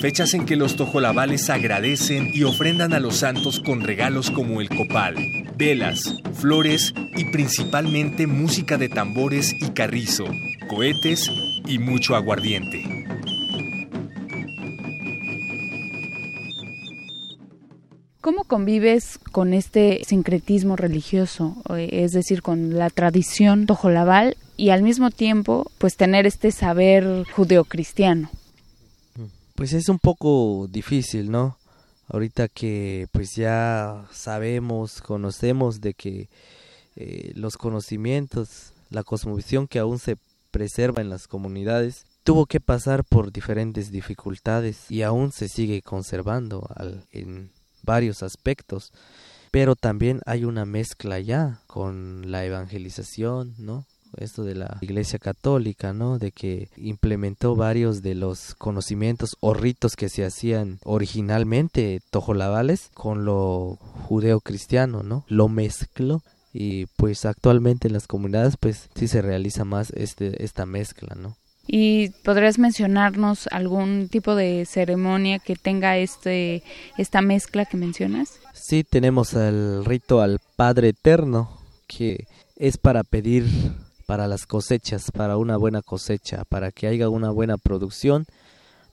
fechas 0.00 0.34
en 0.34 0.46
que 0.46 0.56
los 0.56 0.76
tojolabales 0.76 1.50
agradecen 1.50 2.30
y 2.32 2.44
ofrendan 2.44 2.94
a 2.94 3.00
los 3.00 3.16
santos 3.16 3.60
con 3.60 3.82
regalos 3.82 4.30
como 4.30 4.60
el 4.60 4.68
copal, 4.68 5.14
velas, 5.60 6.14
flores 6.32 6.94
y 7.14 7.26
principalmente 7.26 8.26
música 8.26 8.78
de 8.78 8.88
tambores 8.88 9.54
y 9.60 9.68
carrizo, 9.72 10.24
cohetes 10.70 11.30
y 11.66 11.78
mucho 11.78 12.16
aguardiente. 12.16 12.82
¿Cómo 18.22 18.44
convives 18.44 19.18
con 19.18 19.52
este 19.52 20.00
sincretismo 20.06 20.76
religioso, 20.76 21.62
eh, 21.76 21.90
es 21.92 22.12
decir, 22.12 22.40
con 22.40 22.78
la 22.78 22.88
tradición 22.88 23.66
tojolabal 23.66 24.38
y 24.56 24.70
al 24.70 24.82
mismo 24.82 25.10
tiempo 25.10 25.70
pues 25.76 25.96
tener 25.96 26.24
este 26.24 26.52
saber 26.52 27.24
judeocristiano? 27.36 28.30
Pues 29.56 29.74
es 29.74 29.90
un 29.90 29.98
poco 29.98 30.68
difícil, 30.70 31.30
¿no? 31.30 31.59
Ahorita 32.12 32.48
que 32.48 33.06
pues 33.12 33.36
ya 33.36 34.04
sabemos, 34.12 35.00
conocemos 35.00 35.80
de 35.80 35.94
que 35.94 36.28
eh, 36.96 37.30
los 37.36 37.56
conocimientos, 37.56 38.72
la 38.90 39.04
cosmovisión 39.04 39.68
que 39.68 39.78
aún 39.78 40.00
se 40.00 40.16
preserva 40.50 41.02
en 41.02 41.08
las 41.08 41.28
comunidades, 41.28 42.04
tuvo 42.24 42.46
que 42.46 42.58
pasar 42.60 43.04
por 43.04 43.30
diferentes 43.30 43.92
dificultades 43.92 44.90
y 44.90 45.02
aún 45.02 45.30
se 45.30 45.48
sigue 45.48 45.82
conservando 45.82 46.68
en 47.12 47.52
varios 47.82 48.24
aspectos, 48.24 48.92
pero 49.52 49.76
también 49.76 50.20
hay 50.26 50.44
una 50.44 50.64
mezcla 50.64 51.20
ya 51.20 51.60
con 51.68 52.30
la 52.30 52.44
evangelización, 52.44 53.54
¿no? 53.56 53.86
Esto 54.20 54.44
de 54.44 54.54
la 54.54 54.78
Iglesia 54.80 55.18
Católica, 55.18 55.92
¿no? 55.92 56.18
De 56.18 56.30
que 56.32 56.68
implementó 56.76 57.56
varios 57.56 58.02
de 58.02 58.14
los 58.14 58.54
conocimientos 58.54 59.36
o 59.40 59.54
ritos 59.54 59.96
que 59.96 60.08
se 60.08 60.24
hacían 60.24 60.78
originalmente 60.84 62.00
tojolabales 62.10 62.90
con 62.94 63.24
lo 63.24 63.78
judeo-cristiano, 64.08 65.02
¿no? 65.02 65.24
Lo 65.28 65.48
mezcló 65.48 66.22
y 66.52 66.86
pues 66.96 67.24
actualmente 67.24 67.88
en 67.88 67.94
las 67.94 68.06
comunidades 68.06 68.56
pues 68.58 68.88
sí 68.94 69.08
se 69.08 69.22
realiza 69.22 69.64
más 69.64 69.90
este 69.90 70.44
esta 70.44 70.66
mezcla, 70.66 71.14
¿no? 71.14 71.36
¿Y 71.66 72.10
podrías 72.24 72.58
mencionarnos 72.58 73.46
algún 73.48 74.08
tipo 74.08 74.34
de 74.34 74.66
ceremonia 74.66 75.38
que 75.38 75.54
tenga 75.54 75.96
este 75.98 76.64
esta 76.98 77.22
mezcla 77.22 77.64
que 77.64 77.76
mencionas? 77.76 78.40
Sí, 78.52 78.82
tenemos 78.82 79.34
el 79.34 79.84
rito 79.84 80.20
al 80.20 80.40
Padre 80.56 80.88
Eterno, 80.88 81.50
que 81.86 82.26
es 82.56 82.76
para 82.76 83.04
pedir 83.04 83.46
para 84.10 84.26
las 84.26 84.44
cosechas, 84.44 85.12
para 85.12 85.36
una 85.36 85.56
buena 85.56 85.82
cosecha, 85.82 86.42
para 86.44 86.72
que 86.72 86.88
haya 86.88 87.08
una 87.08 87.30
buena 87.30 87.58
producción, 87.58 88.26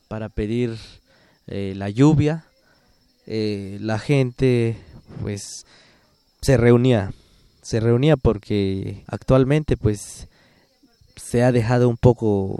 para 0.07 0.29
pedir 0.29 0.77
eh, 1.47 1.73
la 1.75 1.89
lluvia. 1.89 2.45
Eh, 3.25 3.79
la 3.81 3.97
gente 3.97 4.77
pues 5.23 5.65
se 6.39 6.55
reunía, 6.55 7.13
se 7.63 7.79
reunía 7.79 8.15
porque 8.15 9.05
actualmente 9.07 9.75
pues 9.75 10.27
se 11.15 11.41
ha 11.41 11.51
dejado 11.51 11.89
un 11.89 11.97
poco 11.97 12.59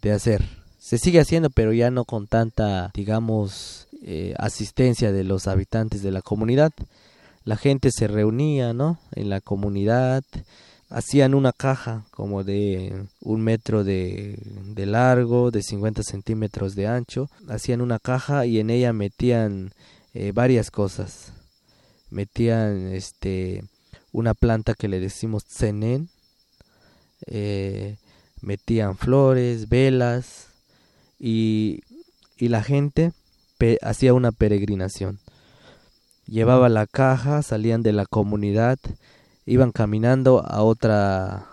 de 0.00 0.12
hacer. 0.12 0.42
Se 0.78 0.96
sigue 0.96 1.20
haciendo, 1.20 1.50
pero 1.50 1.74
ya 1.74 1.90
no 1.90 2.06
con 2.06 2.28
tanta, 2.28 2.90
digamos, 2.94 3.88
eh, 4.02 4.32
asistencia 4.38 5.12
de 5.12 5.24
los 5.24 5.46
habitantes 5.46 6.02
de 6.02 6.12
la 6.12 6.22
comunidad. 6.22 6.72
La 7.44 7.58
gente 7.58 7.90
se 7.92 8.08
reunía, 8.08 8.72
¿no? 8.72 8.98
En 9.12 9.28
la 9.28 9.42
comunidad, 9.42 10.24
hacían 10.90 11.34
una 11.34 11.52
caja 11.52 12.04
como 12.10 12.44
de 12.44 13.06
un 13.20 13.40
metro 13.40 13.84
de, 13.84 14.38
de 14.74 14.86
largo, 14.86 15.50
de 15.50 15.62
50 15.62 16.02
centímetros 16.02 16.74
de 16.74 16.88
ancho. 16.88 17.30
Hacían 17.48 17.80
una 17.80 17.98
caja 17.98 18.44
y 18.44 18.58
en 18.58 18.70
ella 18.70 18.92
metían 18.92 19.72
eh, 20.12 20.32
varias 20.32 20.70
cosas. 20.70 21.32
Metían 22.10 22.88
este 22.88 23.64
una 24.12 24.34
planta 24.34 24.74
que 24.74 24.88
le 24.88 24.98
decimos 24.98 25.44
zenén, 25.48 26.08
eh, 27.26 27.96
metían 28.40 28.96
flores, 28.96 29.68
velas 29.68 30.48
y, 31.20 31.82
y 32.36 32.48
la 32.48 32.64
gente 32.64 33.12
hacía 33.82 34.14
una 34.14 34.32
peregrinación. 34.32 35.20
Llevaba 36.26 36.68
la 36.68 36.86
caja, 36.86 37.42
salían 37.42 37.82
de 37.82 37.92
la 37.92 38.06
comunidad, 38.06 38.78
iban 39.50 39.72
caminando 39.72 40.44
a 40.46 40.62
otra 40.62 41.46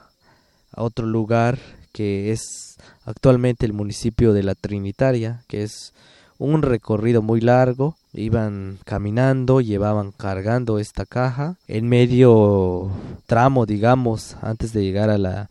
a 0.72 0.84
otro 0.84 1.08
lugar 1.08 1.58
que 1.92 2.32
es 2.32 2.78
actualmente 3.06 3.66
el 3.66 3.74
municipio 3.74 4.34
de 4.34 4.44
la 4.44 4.54
Trinitaria, 4.54 5.42
que 5.48 5.64
es 5.64 5.94
un 6.38 6.62
recorrido 6.62 7.24
muy 7.24 7.42
largo, 7.42 7.96
iban 8.14 8.78
caminando, 8.86 9.62
llevaban 9.62 10.12
cargando 10.12 10.78
esta 10.78 11.06
caja 11.06 11.56
en 11.68 11.90
medio 11.90 12.92
tramo, 13.26 13.66
digamos, 13.66 14.36
antes 14.42 14.74
de 14.74 14.84
llegar 14.84 15.10
a 15.10 15.18
la 15.18 15.50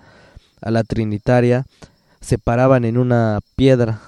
a 0.60 0.70
la 0.70 0.84
Trinitaria, 0.84 1.66
se 2.20 2.38
paraban 2.38 2.84
en 2.84 2.96
una 2.96 3.40
piedra. 3.56 4.00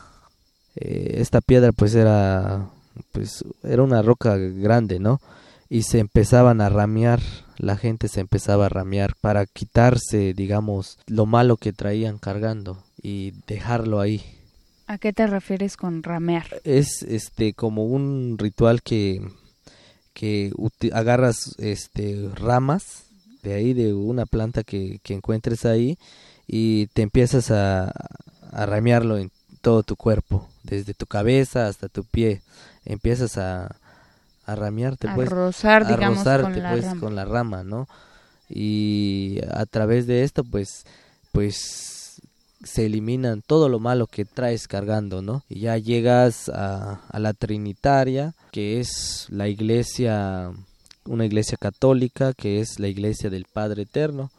Eh, 0.77 1.17
esta 1.19 1.41
piedra 1.41 1.73
pues 1.73 1.95
era 1.95 2.67
pues 3.11 3.45
era 3.65 3.83
una 3.83 4.03
roca 4.03 4.37
grande, 4.37 5.01
¿no? 5.01 5.21
y 5.69 5.83
se 5.83 5.99
empezaban 5.99 6.61
a 6.61 6.69
ramear, 6.69 7.21
la 7.59 7.77
gente 7.77 8.09
se 8.09 8.21
empezaba 8.21 8.67
a 8.67 8.69
ramear 8.71 9.15
para 9.21 9.45
quitarse, 9.47 10.33
digamos, 10.33 10.99
lo 11.07 11.27
malo 11.27 11.57
que 11.57 11.73
traían 11.73 12.19
cargando 12.19 12.83
y 13.03 13.35
dejarlo 13.47 14.01
ahí. 14.01 14.23
¿A 14.87 14.99
qué 14.99 15.13
te 15.13 15.27
refieres 15.27 15.77
con 15.77 16.03
ramear? 16.03 16.61
Es 16.65 17.03
este 17.03 17.53
como 17.53 17.85
un 17.85 18.37
ritual 18.39 18.83
que 18.83 19.21
que 20.15 20.53
agarras 20.93 21.55
este 21.59 22.29
ramas 22.35 23.05
de 23.45 23.55
ahí 23.55 23.73
de 23.73 23.95
una 23.95 24.27
planta 24.27 24.65
que, 24.65 24.99
que 25.05 25.15
encuentres 25.15 25.65
ahí 25.65 25.97
y 26.49 26.89
te 26.89 27.03
empiezas 27.03 27.53
a, 27.53 27.93
a 28.51 28.67
ramearlo 28.67 29.17
en 29.17 29.31
todo 29.61 29.85
tu 29.85 29.95
cuerpo, 29.95 30.49
desde 30.65 30.93
tu 30.93 31.07
cabeza 31.07 31.69
hasta 31.69 31.89
tu 31.89 32.03
pie. 32.03 32.43
Empiezas 32.85 33.39
a, 33.39 33.77
a 34.49 35.15
pues, 35.15 35.29
a 35.29 35.35
rozar, 35.35 35.87
digamos, 35.87 36.25
con, 36.25 36.63
la 36.63 36.71
pues, 36.71 36.85
rama. 36.85 37.01
con 37.01 37.15
la 37.17 37.25
rama, 37.25 37.65
¿no? 37.65 37.89
Y 38.49 39.41
a 39.51 39.67
través 39.67 40.07
de 40.07 40.25
esto, 40.25 40.45
pues, 40.45 40.85
pues 41.33 42.21
se 42.65 42.87
eliminan 42.87 43.43
todo 43.47 43.69
lo 43.69 43.79
malo 43.79 44.07
que 44.07 44.25
traes 44.25 44.67
cargando, 44.67 45.23
¿no? 45.23 45.45
Y 45.49 45.61
ya 45.61 45.77
llegas 45.79 46.49
a, 46.49 47.01
a 47.09 47.19
la 47.19 47.33
Trinitaria, 47.35 48.35
que 48.51 48.81
es 48.81 49.27
la 49.31 49.49
iglesia, 49.49 50.51
una 51.05 51.27
iglesia 51.27 51.57
católica, 51.61 52.33
que 52.33 52.61
es 52.61 52.81
la 52.81 52.89
iglesia 52.89 53.31
del 53.31 53.47
Padre 53.53 53.83
Eterno. 53.83 54.31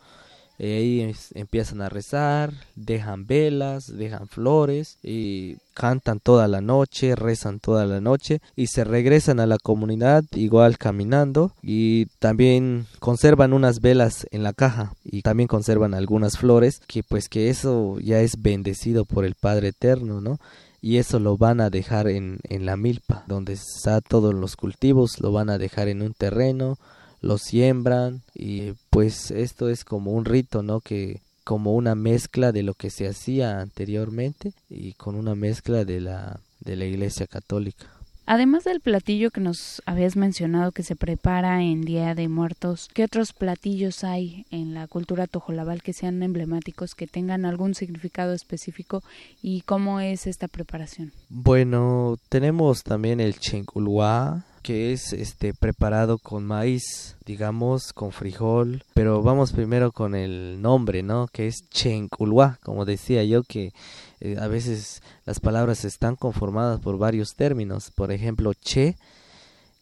Y 0.60 0.66
ahí 0.66 1.16
empiezan 1.36 1.82
a 1.82 1.90
rezar, 1.90 2.54
dejan 2.76 3.26
velas, 3.26 3.96
dejan 3.98 4.28
flores 4.28 4.98
y 5.02 5.56
cantan 5.74 6.20
toda 6.20 6.50
la 6.50 6.60
noche, 6.60 7.16
rezan 7.16 7.60
toda 7.60 7.86
la 7.86 8.02
noche 8.02 8.42
y 8.58 8.68
se 8.68 8.84
regresan 8.84 9.40
a 9.40 9.46
la 9.46 9.58
comunidad 9.58 10.26
igual 10.34 10.78
caminando 10.78 11.54
y 11.64 12.08
también 12.20 12.86
conservan 13.00 13.54
unas 13.54 13.80
velas 13.80 14.28
en 14.32 14.44
la 14.44 14.52
caja 14.52 14.94
y 15.06 15.22
también 15.22 15.48
conservan 15.48 15.94
algunas 15.94 16.38
flores 16.38 16.82
que 16.86 17.04
pues 17.04 17.30
que 17.30 17.50
eso 17.50 17.98
ya 18.00 18.20
es 18.20 18.42
bendecido 18.42 19.06
por 19.06 19.24
el 19.24 19.36
Padre 19.36 19.70
Eterno, 19.70 20.20
¿no? 20.20 20.40
y 20.82 20.98
eso 20.98 21.20
lo 21.20 21.38
van 21.38 21.62
a 21.62 21.70
dejar 21.70 22.08
en, 22.08 22.40
en 22.44 22.66
la 22.66 22.78
milpa, 22.78 23.24
donde 23.28 23.54
está 23.54 24.02
todos 24.02 24.34
los 24.34 24.56
cultivos, 24.56 25.20
lo 25.20 25.32
van 25.32 25.50
a 25.50 25.58
dejar 25.58 25.88
en 25.88 26.02
un 26.02 26.14
terreno, 26.14 26.78
lo 27.22 27.38
siembran 27.38 28.22
y 28.34 28.74
pues 28.90 29.32
esto 29.32 29.70
es 29.70 29.84
como 29.84 30.12
un 30.14 30.26
rito, 30.26 30.64
¿no? 30.64 30.82
Que 30.82 31.22
como 31.44 31.74
una 31.74 31.96
mezcla 31.96 32.52
de 32.52 32.64
lo 32.64 32.74
que 32.74 32.90
se 32.90 33.08
hacía 33.08 33.60
anteriormente 33.60 34.54
y 34.70 34.94
con 34.94 35.16
una 35.16 35.36
mezcla 35.36 35.84
de 35.86 36.02
la 36.02 36.40
de 36.60 36.76
la 36.76 36.86
Iglesia 36.86 37.26
Católica. 37.28 37.88
Además 38.32 38.64
del 38.64 38.80
platillo 38.80 39.32
que 39.32 39.42
nos 39.42 39.82
habías 39.88 40.16
mencionado 40.16 40.72
que 40.72 40.84
se 40.84 40.96
prepara 40.96 41.64
en 41.64 41.82
Día 41.82 42.14
de 42.14 42.28
Muertos, 42.28 42.88
¿qué 42.94 43.04
otros 43.04 43.34
platillos 43.34 44.04
hay 44.04 44.46
en 44.52 44.76
la 44.76 44.86
cultura 44.86 45.26
tojolabal 45.26 45.82
que 45.82 45.94
sean 45.94 46.22
emblemáticos, 46.22 46.94
que 46.94 47.08
tengan 47.08 47.44
algún 47.44 47.74
significado 47.74 48.34
específico 48.34 49.02
y 49.42 49.62
cómo 49.62 50.00
es 50.00 50.28
esta 50.28 50.48
preparación? 50.48 51.12
Bueno, 51.30 52.20
tenemos 52.30 52.84
también 52.84 53.20
el 53.20 53.40
chenculhuá, 53.40 54.46
que 54.62 54.94
es 54.94 55.14
este 55.14 55.54
preparado 55.54 56.18
con 56.18 56.46
maíz, 56.46 57.16
digamos, 57.26 57.94
con 57.94 58.12
frijol, 58.12 58.84
pero 58.94 59.22
vamos 59.22 59.52
primero 59.52 59.92
con 59.92 60.16
el 60.16 60.62
nombre, 60.62 61.04
¿no? 61.04 61.28
Que 61.28 61.48
es 61.48 61.68
chenculhuá, 61.70 62.60
como 62.64 62.86
decía 62.86 63.24
yo 63.24 63.44
que 63.44 63.74
eh, 64.20 64.38
a 64.40 64.48
veces 64.48 65.02
las 65.26 65.40
palabras 65.40 65.86
están 65.86 66.16
conformadas 66.16 66.80
por 66.80 66.98
varios 66.98 67.36
términos, 67.36 67.92
por 67.92 68.12
ejemplo, 68.12 68.54
che 68.54 68.98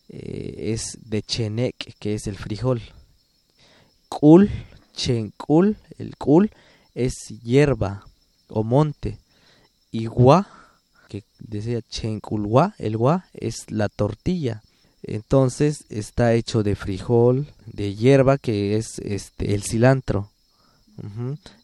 eh, 0.09 0.73
es 0.73 0.97
de 1.01 1.21
chenec, 1.21 1.95
que 1.99 2.13
es 2.13 2.27
el 2.27 2.37
frijol. 2.37 2.81
Kul, 4.09 4.49
chencul, 4.93 5.77
el 5.97 6.15
kul 6.17 6.51
es 6.93 7.13
hierba 7.43 8.05
o 8.47 8.63
monte. 8.63 9.19
Y 9.91 10.05
gua, 10.05 10.47
que 11.07 11.23
decía 11.39 11.81
chenculgua, 11.81 12.75
el 12.77 12.97
gua 12.97 13.25
es 13.33 13.69
la 13.69 13.89
tortilla. 13.89 14.63
Entonces 15.03 15.85
está 15.89 16.33
hecho 16.33 16.63
de 16.63 16.75
frijol, 16.75 17.47
de 17.65 17.95
hierba 17.95 18.37
que 18.37 18.77
es 18.77 18.99
este 18.99 19.53
el 19.53 19.63
cilantro. 19.63 20.29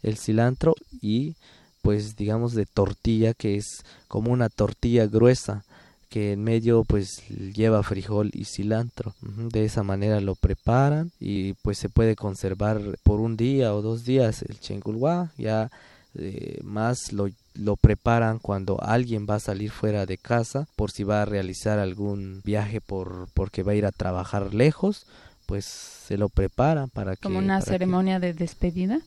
El 0.03 0.17
cilantro 0.17 0.75
y 1.01 1.35
pues 1.81 2.15
digamos 2.15 2.53
de 2.53 2.65
tortilla 2.65 3.33
que 3.33 3.57
es 3.57 3.83
como 4.07 4.31
una 4.31 4.49
tortilla 4.49 5.07
gruesa 5.07 5.63
que 6.09 6.33
en 6.33 6.43
medio 6.43 6.83
pues 6.83 7.23
lleva 7.27 7.81
frijol 7.81 8.29
y 8.33 8.45
cilantro. 8.45 9.15
De 9.21 9.65
esa 9.65 9.81
manera 9.81 10.21
lo 10.21 10.35
preparan 10.35 11.11
y 11.19 11.53
pues 11.53 11.79
se 11.79 11.89
puede 11.89 12.15
conservar 12.15 12.79
por 13.01 13.19
un 13.19 13.35
día 13.35 13.73
o 13.73 13.81
dos 13.81 14.05
días 14.05 14.43
el 14.43 14.59
chengulwa. 14.59 15.31
Ya 15.39 15.71
eh, 16.13 16.59
más 16.63 17.11
lo, 17.11 17.29
lo 17.55 17.75
preparan 17.75 18.39
cuando 18.39 18.81
alguien 18.81 19.27
va 19.29 19.35
a 19.35 19.39
salir 19.39 19.69
fuera 19.71 20.05
de 20.05 20.17
casa 20.17 20.67
por 20.75 20.91
si 20.91 21.03
va 21.03 21.21
a 21.21 21.25
realizar 21.25 21.79
algún 21.79 22.41
viaje 22.43 22.81
por 22.81 23.27
porque 23.33 23.63
va 23.63 23.73
a 23.73 23.75
ir 23.75 23.85
a 23.85 23.91
trabajar 23.91 24.53
lejos 24.53 25.05
pues 25.45 25.65
se 25.65 26.17
lo 26.17 26.29
preparan 26.29 26.89
para 26.89 27.15
que 27.15 27.21
¿Como 27.23 27.37
una 27.39 27.59
para 27.59 27.65
que- 27.65 27.71
ceremonia 27.71 28.19
de 28.19 28.33
despedida? 28.33 28.99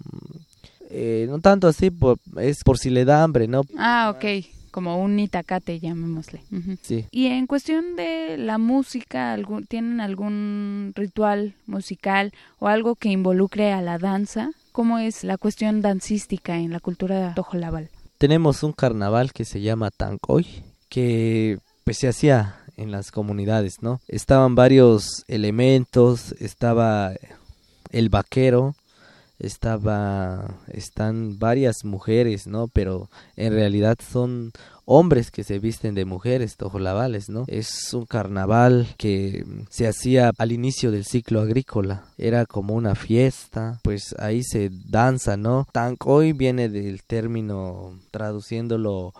eh, 0.91 1.27
no 1.29 1.41
tanto 1.41 1.67
así 1.69 1.91
por, 1.91 2.19
es 2.37 2.63
por 2.63 2.79
si 2.79 2.91
le 2.91 3.05
da 3.05 3.23
hambre 3.23 3.49
no 3.49 3.63
Ah, 3.77 4.13
ok, 4.15 4.47
como 4.71 5.03
un 5.03 5.19
itacate, 5.19 5.81
llamémosle. 5.81 6.43
Sí 6.83 7.07
Y 7.11 7.27
en 7.29 7.47
cuestión 7.47 7.97
de 7.97 8.37
la 8.39 8.59
música, 8.59 9.33
algún- 9.33 9.65
¿tienen 9.67 10.01
algún 10.01 10.93
ritual 10.95 11.55
musical 11.67 12.33
o 12.59 12.69
algo 12.69 12.95
que 12.95 13.09
involucre 13.09 13.73
a 13.73 13.81
la 13.81 13.97
danza? 13.99 14.51
¿Cómo 14.73 14.99
es 14.99 15.25
la 15.25 15.39
cuestión 15.39 15.81
dancística 15.81 16.59
en 16.59 16.71
la 16.73 16.81
cultura 16.81 17.33
tojolabal? 17.35 17.89
Tenemos 18.19 18.63
un 18.63 18.73
carnaval 18.73 19.33
que 19.33 19.45
se 19.45 19.61
llama 19.61 19.91
Tancoy, 19.91 20.47
que 20.89 21.59
pues 21.85 21.99
se 21.99 22.09
hacía 22.09 22.57
en 22.77 22.91
las 22.91 23.11
comunidades, 23.11 23.77
¿no? 23.81 24.01
Estaban 24.09 24.55
varios 24.55 25.25
elementos, 25.29 26.33
estaba 26.41 27.13
el 27.91 28.09
vaquero, 28.09 28.75
estaba 29.39 30.57
están 30.69 31.39
varias 31.39 31.85
mujeres, 31.85 32.47
¿no? 32.47 32.69
Pero 32.69 33.09
en 33.37 33.53
realidad 33.53 33.97
son 34.01 34.53
hombres 34.87 35.31
que 35.31 35.45
se 35.45 35.59
visten 35.59 35.95
de 35.95 36.05
mujeres 36.05 36.57
tojolabales, 36.57 37.29
¿no? 37.29 37.45
Es 37.49 37.93
un 37.93 38.07
carnaval 38.07 38.87
que 38.97 39.45
se 39.69 39.87
hacía 39.87 40.33
al 40.39 40.53
inicio 40.53 40.91
del 40.91 41.05
ciclo 41.05 41.41
agrícola. 41.41 42.05
Era 42.17 42.47
como 42.47 42.75
una 42.75 42.95
fiesta, 42.95 43.81
pues 43.83 44.15
ahí 44.19 44.43
se 44.43 44.71
danza, 44.89 45.37
¿no? 45.37 45.67
Tancoy 45.73 46.33
viene 46.33 46.69
del 46.69 47.03
término 47.03 47.99
traduciéndolo 48.11 49.13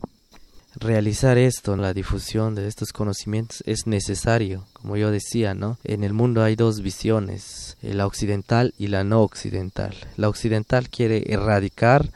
Realizar 0.75 1.37
esto, 1.37 1.75
la 1.75 1.93
difusión 1.93 2.55
de 2.55 2.67
estos 2.67 2.93
conocimientos 2.93 3.63
es 3.65 3.87
necesario, 3.87 4.65
como 4.73 4.97
yo 4.97 5.11
decía, 5.11 5.53
¿no? 5.53 5.77
En 5.83 6.03
el 6.03 6.13
mundo 6.13 6.43
hay 6.43 6.55
dos 6.55 6.81
visiones, 6.81 7.77
la 7.81 8.05
occidental 8.05 8.73
y 8.77 8.87
la 8.87 9.03
no 9.03 9.21
occidental. 9.21 9.95
La 10.17 10.29
occidental 10.29 10.89
quiere 10.89 11.23
erradicar 11.27 12.09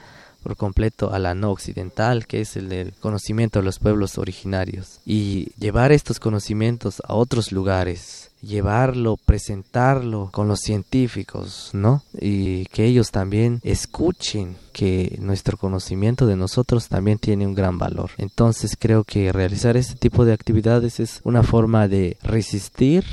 por 0.46 0.58
completo 0.58 1.12
a 1.12 1.18
la 1.18 1.34
no 1.34 1.50
occidental, 1.50 2.28
que 2.28 2.42
es 2.42 2.56
el 2.56 2.70
del 2.70 2.94
conocimiento 2.94 3.60
de 3.60 3.66
los 3.66 3.80
pueblos 3.80 4.20
originarios, 4.20 5.00
y 5.04 5.52
llevar 5.58 5.92
estos 5.92 6.20
conocimientos 6.20 7.02
a 7.04 7.16
otros 7.16 7.52
lugares, 7.52 8.30
llevarlo, 8.46 9.18
presentarlo 9.18 10.30
con 10.32 10.48
los 10.48 10.60
científicos, 10.60 11.72
¿no? 11.74 12.04
Y 12.14 12.66
que 12.68 12.86
ellos 12.86 13.12
también 13.12 13.60
escuchen 13.64 14.56
que 14.72 15.18
nuestro 15.20 15.58
conocimiento 15.58 16.28
de 16.28 16.36
nosotros 16.36 16.88
también 16.88 17.18
tiene 17.18 17.48
un 17.48 17.56
gran 17.56 17.78
valor. 17.78 18.12
Entonces 18.18 18.78
creo 18.80 19.04
que 19.04 19.32
realizar 19.32 19.78
este 19.78 19.96
tipo 19.96 20.26
de 20.26 20.34
actividades 20.34 21.00
es 21.00 21.22
una 21.24 21.44
forma 21.44 21.88
de 21.88 22.18
resistir 22.22 23.04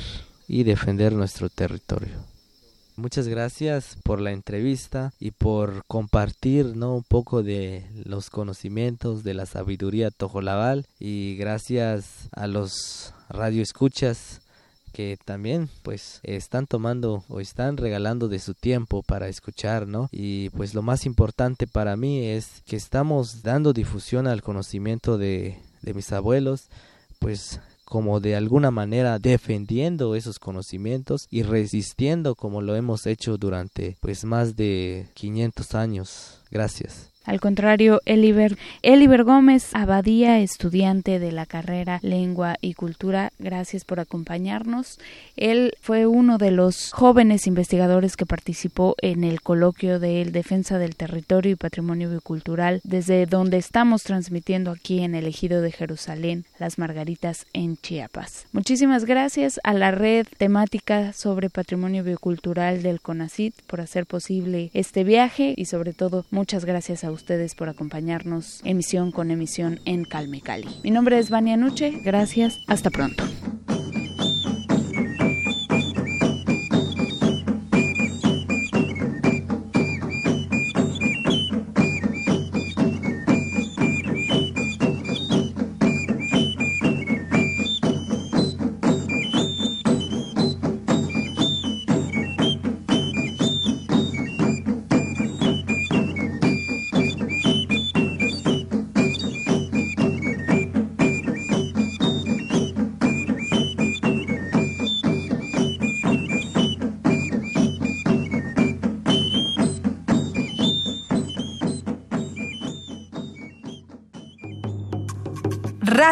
y 0.47 0.63
defender 0.63 1.13
nuestro 1.13 1.49
territorio. 1.49 2.33
Muchas 2.95 3.27
gracias 3.27 3.97
por 4.03 4.21
la 4.21 4.31
entrevista 4.31 5.13
y 5.19 5.31
por 5.31 5.83
compartir 5.87 6.77
¿no? 6.77 6.95
un 6.95 7.03
poco 7.03 7.41
de 7.41 7.87
los 8.05 8.29
conocimientos 8.29 9.23
de 9.23 9.33
la 9.33 9.47
sabiduría 9.47 10.11
tojolabal 10.11 10.85
y 10.99 11.35
gracias 11.37 12.29
a 12.33 12.45
los 12.45 13.15
radioescuchas 13.29 14.42
que 14.93 15.17
también 15.25 15.67
pues 15.81 16.21
están 16.23 16.67
tomando 16.67 17.25
o 17.27 17.41
están 17.41 17.75
regalando 17.75 18.29
de 18.29 18.39
su 18.39 18.53
tiempo 18.53 19.03
para 19.03 19.27
escuchar, 19.27 19.87
¿no? 19.87 20.07
Y 20.11 20.49
pues 20.51 20.73
lo 20.73 20.81
más 20.81 21.05
importante 21.05 21.67
para 21.67 21.97
mí 21.97 22.25
es 22.27 22.61
que 22.65 22.77
estamos 22.77 23.43
dando 23.43 23.73
difusión 23.73 24.27
al 24.27 24.41
conocimiento 24.41 25.17
de, 25.17 25.57
de 25.81 25.93
mis 25.93 26.13
abuelos, 26.13 26.69
pues 27.19 27.59
como 27.85 28.19
de 28.19 28.35
alguna 28.35 28.71
manera 28.71 29.19
defendiendo 29.19 30.15
esos 30.15 30.39
conocimientos 30.39 31.27
y 31.29 31.43
resistiendo 31.43 32.35
como 32.35 32.61
lo 32.61 32.75
hemos 32.75 33.05
hecho 33.05 33.37
durante 33.37 33.97
pues 34.01 34.23
más 34.25 34.55
de 34.55 35.07
500 35.13 35.75
años. 35.75 36.41
Gracias. 36.49 37.12
Al 37.25 37.39
contrario, 37.39 38.01
Eliber, 38.05 38.57
Gómez, 39.23 39.69
Abadía, 39.73 40.39
estudiante 40.39 41.19
de 41.19 41.31
la 41.31 41.45
carrera 41.45 41.99
Lengua 42.01 42.57
y 42.59 42.73
Cultura, 42.73 43.31
gracias 43.39 43.85
por 43.85 44.01
acompañarnos. 44.01 44.99
Él 45.37 45.73
fue 45.79 46.05
uno 46.05 46.37
de 46.37 46.51
los 46.51 46.91
jóvenes 46.91 47.47
investigadores 47.47 48.17
que 48.17 48.25
participó 48.25 48.95
en 49.01 49.23
el 49.23 49.41
coloquio 49.41 49.99
de 49.99 50.25
Defensa 50.25 50.77
del 50.77 50.95
Territorio 50.95 51.53
y 51.53 51.55
Patrimonio 51.55 52.09
Biocultural, 52.09 52.81
desde 52.83 53.25
donde 53.25 53.57
estamos 53.57 54.03
transmitiendo 54.03 54.71
aquí 54.71 54.99
en 55.01 55.15
el 55.15 55.25
Ejido 55.25 55.61
de 55.61 55.71
Jerusalén, 55.71 56.43
Las 56.59 56.77
Margaritas, 56.77 57.45
en 57.53 57.77
Chiapas. 57.77 58.47
Muchísimas 58.51 59.05
gracias 59.05 59.61
a 59.63 59.73
la 59.73 59.91
red 59.91 60.27
temática 60.37 61.13
sobre 61.13 61.49
patrimonio 61.49 62.03
biocultural 62.03 62.83
del 62.83 62.99
CONACIT 62.99 63.53
por 63.67 63.79
hacer 63.79 64.05
posible 64.05 64.71
este 64.73 65.03
viaje 65.03 65.53
y 65.55 65.65
sobre 65.65 65.93
todo 65.93 66.25
muchas 66.29 66.65
gracias 66.65 67.03
a 67.03 67.12
ustedes 67.13 67.55
por 67.55 67.69
acompañarnos 67.69 68.61
emisión 68.63 69.11
con 69.11 69.31
emisión 69.31 69.79
en 69.85 70.03
Calme 70.03 70.41
Cali. 70.41 70.67
Mi 70.83 70.91
nombre 70.91 71.19
es 71.19 71.29
Vania 71.29 71.57
Nuche, 71.57 71.91
gracias, 72.03 72.59
hasta 72.67 72.89
pronto. 72.89 73.23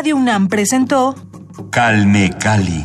Radio 0.02 0.16
UNAM 0.16 0.48
presentó 0.48 1.14
Calme 1.70 2.32
Cali. 2.40 2.84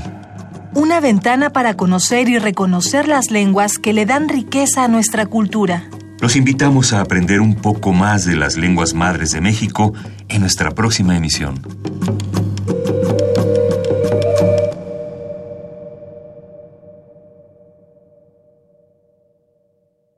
Una 0.75 1.01
ventana 1.01 1.49
para 1.49 1.73
conocer 1.73 2.29
y 2.29 2.39
reconocer 2.39 3.09
las 3.09 3.31
lenguas 3.31 3.79
que 3.79 3.95
le 3.95 4.05
dan 4.05 4.29
riqueza 4.29 4.85
a 4.85 4.89
nuestra 4.89 5.25
cultura. 5.25 5.89
Los 6.21 6.37
invitamos 6.37 6.93
a 6.93 7.01
aprender 7.01 7.41
un 7.41 7.55
poco 7.55 7.95
más 7.95 8.27
de 8.27 8.37
las 8.37 8.59
lenguas 8.59 8.93
madres 8.93 9.31
de 9.31 9.41
México 9.41 9.95
en 10.29 10.43
nuestra 10.43 10.73
próxima 10.73 11.17
emisión. 11.17 11.63